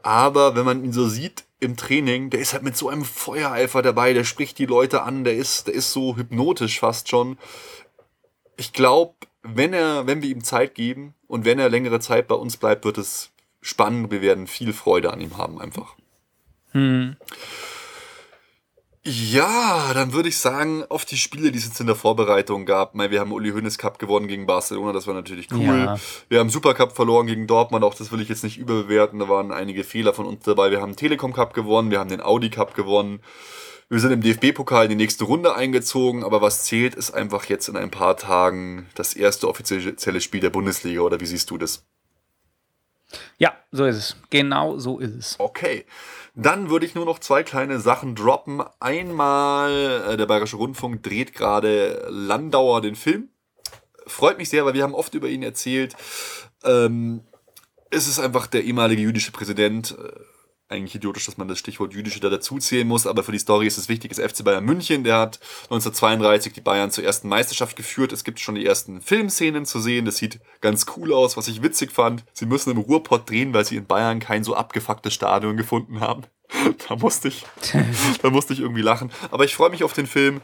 [0.02, 3.82] Aber wenn man ihn so sieht im Training, der ist halt mit so einem Feuereifer
[3.82, 4.14] dabei.
[4.14, 5.24] Der spricht die Leute an.
[5.24, 7.36] Der ist, der ist so hypnotisch fast schon.
[8.56, 9.12] Ich glaube,
[9.42, 12.86] wenn er, wenn wir ihm Zeit geben und wenn er längere Zeit bei uns bleibt,
[12.86, 13.30] wird es
[13.68, 14.10] spannend.
[14.10, 15.94] Wir werden viel Freude an ihm haben einfach.
[16.72, 17.16] Hm.
[19.04, 22.94] Ja, dann würde ich sagen, auf die Spiele, die es jetzt in der Vorbereitung gab.
[22.94, 25.62] Wir haben Uli Hoeneß Cup gewonnen gegen Barcelona, das war natürlich cool.
[25.62, 25.98] Ja.
[26.28, 29.18] Wir haben Supercup verloren gegen Dortmund, auch das will ich jetzt nicht überbewerten.
[29.18, 30.70] Da waren einige Fehler von uns dabei.
[30.70, 33.20] Wir haben Telekom Cup gewonnen, wir haben den Audi Cup gewonnen.
[33.88, 37.68] Wir sind im DFB-Pokal in die nächste Runde eingezogen, aber was zählt, ist einfach jetzt
[37.68, 41.86] in ein paar Tagen das erste offizielle Spiel der Bundesliga, oder wie siehst du das?
[43.38, 44.16] Ja, so ist es.
[44.30, 45.36] Genau so ist es.
[45.38, 45.84] Okay.
[46.34, 48.62] Dann würde ich nur noch zwei kleine Sachen droppen.
[48.80, 53.28] Einmal, äh, der Bayerische Rundfunk dreht gerade Landauer den Film.
[54.06, 55.96] Freut mich sehr, weil wir haben oft über ihn erzählt.
[56.64, 57.22] Ähm,
[57.90, 59.96] es ist einfach der ehemalige jüdische Präsident.
[59.98, 60.20] Äh,
[60.68, 63.66] eigentlich idiotisch, dass man das Stichwort jüdische da dazu zählen muss, aber für die Story
[63.66, 67.76] ist es wichtig, ist FC Bayern München, der hat 1932 die Bayern zur ersten Meisterschaft
[67.76, 68.12] geführt.
[68.12, 71.62] Es gibt schon die ersten Filmszenen zu sehen, das sieht ganz cool aus, was ich
[71.62, 72.24] witzig fand.
[72.32, 76.24] Sie müssen im Ruhrpott drehen, weil sie in Bayern kein so abgefucktes Stadion gefunden haben.
[76.88, 77.44] da musste ich,
[78.22, 79.10] da musste ich irgendwie lachen.
[79.30, 80.40] Aber ich freue mich auf den Film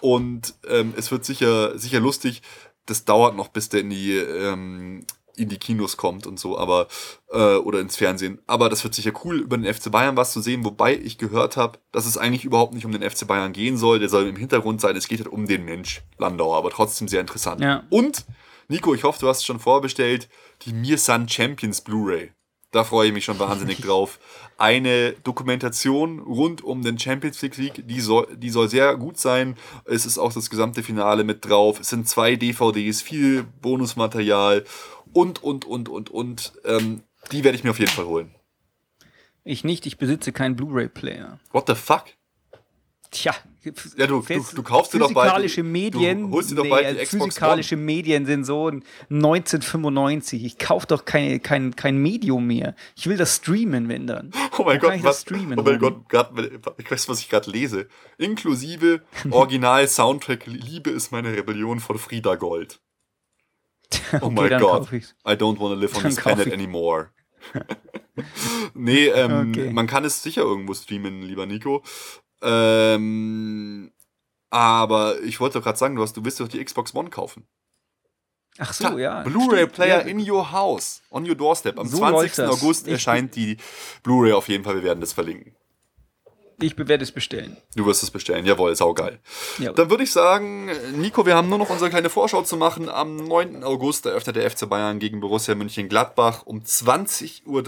[0.00, 2.42] und ähm, es wird sicher, sicher lustig.
[2.86, 5.04] Das dauert noch, bis der in die ähm,
[5.36, 6.88] in die Kinos kommt und so, aber
[7.30, 8.40] äh, oder ins Fernsehen.
[8.46, 11.56] Aber das wird sicher cool, über den FC Bayern was zu sehen, wobei ich gehört
[11.56, 13.98] habe, dass es eigentlich überhaupt nicht um den FC Bayern gehen soll.
[13.98, 14.96] Der soll im Hintergrund sein.
[14.96, 17.60] Es geht halt um den Mensch Landauer, aber trotzdem sehr interessant.
[17.60, 17.84] Ja.
[17.90, 18.24] Und
[18.68, 20.28] Nico, ich hoffe, du hast schon vorbestellt
[20.62, 22.32] die Mir Sun Champions Blu-ray.
[22.72, 24.18] Da freue ich mich schon wahnsinnig drauf.
[24.58, 29.56] Eine Dokumentation rund um den Champions League League, die soll, die soll sehr gut sein.
[29.84, 31.80] Es ist auch das gesamte Finale mit drauf.
[31.80, 34.64] Es sind zwei DVDs, viel Bonusmaterial
[35.12, 36.52] und, und, und, und, und.
[36.64, 37.02] Ähm,
[37.32, 38.34] die werde ich mir auf jeden Fall holen.
[39.44, 41.38] Ich nicht, ich besitze keinen Blu-ray-Player.
[41.52, 42.04] What the fuck?
[43.10, 43.34] Tja,
[43.96, 45.28] ja, du, du, du kaufst dir doch bald.
[45.28, 47.84] Physikalische Medien, du holst dir doch bald nee, die Xbox physikalische One.
[47.84, 50.44] Medien sind so 1995.
[50.44, 52.74] Ich kaufe doch keine, kein, kein Medium mehr.
[52.96, 54.30] Ich will das streamen, wenn dann.
[54.58, 55.58] Oh mein Wo Gott, was, streamen?
[55.58, 55.78] oh mein?
[55.78, 56.32] Gott, grad,
[56.78, 57.88] ich weiß, was ich gerade lese.
[58.16, 62.80] Inklusive Original-Soundtrack Liebe ist meine Rebellion von Frieda Gold.
[64.12, 64.92] Oh Okay, mein dann Gott.
[64.92, 66.52] I don't want to live on Dann this planet ich.
[66.52, 67.10] anymore.
[68.74, 69.70] nee, ähm, Okay.
[69.72, 71.82] man kann es sicher irgendwo streamen, lieber Nico.
[72.42, 73.92] Ähm,
[74.50, 77.46] aber ich wollte doch gerade sagen, du, hast, du willst doch die Xbox One kaufen.
[78.58, 79.22] Ach so, ja.
[79.22, 81.78] Blu-ray-Player stimmt, in your house, on your doorstep.
[81.78, 82.12] Am So 20.
[82.16, 82.50] läuft das.
[82.50, 83.58] August Ich- erscheint die
[84.02, 84.76] Blu-ray auf jeden Fall.
[84.76, 85.54] Wir werden das verlinken.
[86.58, 87.58] Ich werde es bestellen.
[87.74, 88.46] Du wirst es bestellen.
[88.46, 89.20] Jawohl, saugeil.
[89.58, 89.72] Ja.
[89.72, 92.88] Dann würde ich sagen, Nico, wir haben nur noch unsere kleine Vorschau zu machen.
[92.88, 93.62] Am 9.
[93.62, 97.62] August eröffnet der FC Bayern gegen Borussia Mönchengladbach um 20.30 Uhr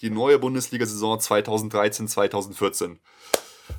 [0.00, 2.98] die neue Bundesliga-Saison 2013-2014.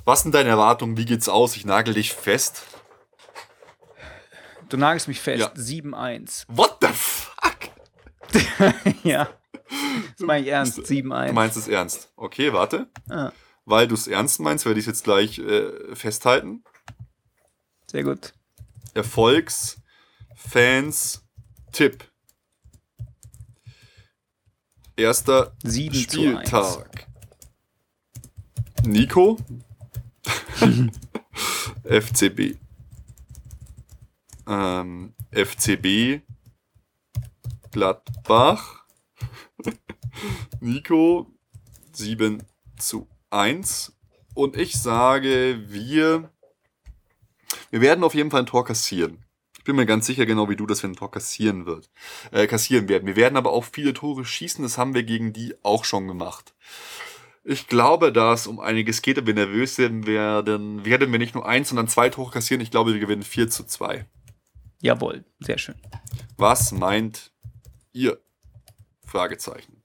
[0.04, 0.98] Was sind deine Erwartungen?
[0.98, 1.56] Wie geht's aus?
[1.56, 2.64] Ich nagel dich fest.
[4.68, 5.40] Du nagelst mich fest.
[5.40, 5.48] Ja.
[5.48, 6.44] 7-1.
[6.48, 7.56] What the fuck?
[9.02, 9.28] ja.
[10.18, 10.78] Das meine ich ernst.
[10.78, 11.32] Du 7-1.
[11.32, 12.12] meinst es ernst.
[12.16, 12.88] Okay, warte.
[13.08, 13.32] Ah,
[13.64, 16.64] Weil du es ernst meinst, werde ich es jetzt gleich äh, festhalten.
[17.90, 18.34] sehr gut.
[18.94, 19.80] Erfolgs,
[20.34, 21.24] Fans,
[21.72, 22.10] Tipp.
[24.96, 26.48] Erster 7 zu 1.
[26.48, 27.06] Spieltag.
[28.84, 29.38] Nico.
[31.84, 32.58] FCB.
[34.46, 36.22] Ähm, FCB.
[37.70, 38.84] Gladbach.
[40.60, 41.26] Nico.
[41.92, 42.42] 7
[42.78, 43.92] zu 1.
[44.34, 46.30] Und ich sage, wir
[47.70, 49.24] wir werden auf jeden Fall ein Tor kassieren.
[49.56, 51.88] Ich bin mir ganz sicher, genau wie du, dass wir ein Tor kassieren wird,
[52.32, 53.06] äh, kassieren werden.
[53.06, 54.62] Wir werden aber auch viele Tore schießen.
[54.62, 56.54] Das haben wir gegen die auch schon gemacht.
[57.44, 61.34] Ich glaube, dass es um einiges geht, wenn wir nervös sind, werden, werden wir nicht
[61.34, 62.60] nur eins, sondern zwei Tore kassieren.
[62.60, 64.06] Ich glaube, wir gewinnen 4 zu 2.
[64.80, 65.76] Jawohl, sehr schön.
[66.36, 67.32] Was meint
[67.92, 68.20] ihr?
[69.06, 69.81] Fragezeichen.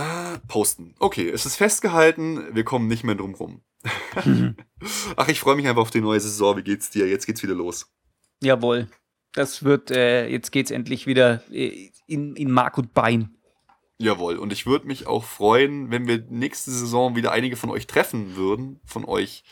[0.00, 0.94] Ah, posten.
[0.98, 2.54] Okay, es ist festgehalten.
[2.54, 3.60] Wir kommen nicht mehr drum rum.
[5.16, 6.56] Ach, ich freue mich einfach auf die neue Saison.
[6.56, 7.06] Wie geht's dir?
[7.06, 7.92] Jetzt geht's wieder los.
[8.42, 8.88] Jawohl.
[9.34, 13.36] Das wird, äh, jetzt geht's endlich wieder äh, in, in Mark und Bein.
[13.98, 14.38] Jawohl.
[14.38, 18.36] Und ich würde mich auch freuen, wenn wir nächste Saison wieder einige von euch treffen
[18.36, 18.80] würden.
[18.86, 19.44] Von euch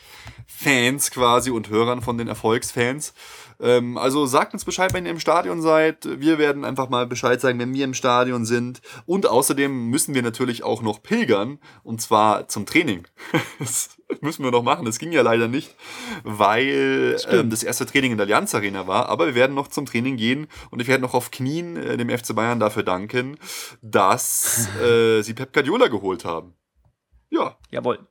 [0.47, 3.13] Fans quasi und Hörern von den Erfolgsfans.
[3.59, 6.07] Ähm, also sagt uns Bescheid, wenn ihr im Stadion seid.
[6.19, 8.81] Wir werden einfach mal Bescheid sagen, wenn wir im Stadion sind.
[9.05, 11.59] Und außerdem müssen wir natürlich auch noch pilgern.
[11.83, 13.07] Und zwar zum Training.
[13.59, 14.85] das müssen wir noch machen.
[14.85, 15.75] Das ging ja leider nicht,
[16.23, 17.33] weil Stimmt.
[17.33, 19.09] ähm, das erste Training in der Allianz Arena war.
[19.09, 22.09] Aber wir werden noch zum Training gehen und ich werde noch auf Knien äh, dem
[22.09, 23.37] FC Bayern dafür danken,
[23.81, 26.53] dass äh, sie Pep Guardiola geholt haben.
[27.29, 27.57] Ja.
[27.71, 28.08] Jawohl.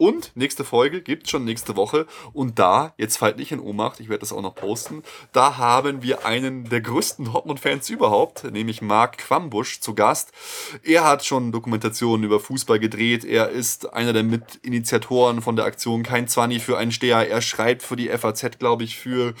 [0.00, 2.06] Und nächste Folge gibt's schon nächste Woche.
[2.32, 6.02] Und da, jetzt fallt nicht in Ohnmacht, ich werde das auch noch posten, da haben
[6.02, 10.32] wir einen der größten Dortmund-Fans überhaupt, nämlich Marc Quambusch, zu Gast.
[10.84, 13.26] Er hat schon Dokumentationen über Fußball gedreht.
[13.26, 17.28] Er ist einer der Mitinitiatoren von der Aktion Kein Zwanni für einen Steher.
[17.28, 19.34] Er schreibt für die FAZ, glaube ich, für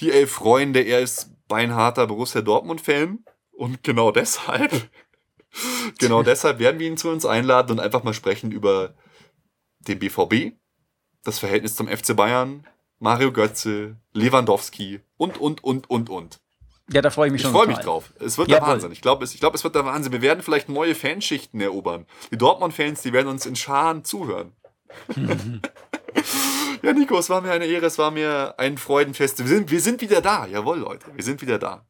[0.00, 0.80] die Elf Freunde.
[0.80, 3.20] Er ist beinharter Borussia Dortmund-Fan.
[3.52, 4.90] Und genau deshalb,
[5.98, 8.94] genau deshalb werden wir ihn zu uns einladen und einfach mal sprechen über
[9.88, 10.54] den BVB,
[11.24, 12.66] das Verhältnis zum FC Bayern,
[12.98, 16.40] Mario Götze, Lewandowski und, und, und, und, und.
[16.90, 17.52] Ja, da freue ich mich Ich schon.
[17.54, 18.12] freue mich drauf.
[18.18, 18.60] Es wird Jawohl.
[18.66, 18.92] der Wahnsinn.
[18.92, 20.12] Ich glaube, es, ich glaub, es wird der Wahnsinn.
[20.12, 22.06] Wir werden vielleicht neue Fanschichten erobern.
[22.30, 24.52] Die Dortmund-Fans, die werden uns in Scharen zuhören.
[26.82, 29.38] ja, Nico, es war mir eine Ehre, es war mir ein Freudenfest.
[29.38, 30.46] Wir sind, wir sind wieder da.
[30.46, 31.86] Jawohl, Leute, wir sind wieder da.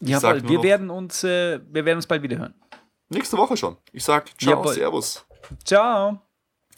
[0.00, 2.54] Jawohl, wir werden uns, äh, wir werden uns bald wieder hören.
[3.08, 3.76] Nächste Woche schon.
[3.92, 4.74] Ich sag ciao, Jawohl.
[4.74, 5.26] servus.
[5.64, 6.23] Ciao.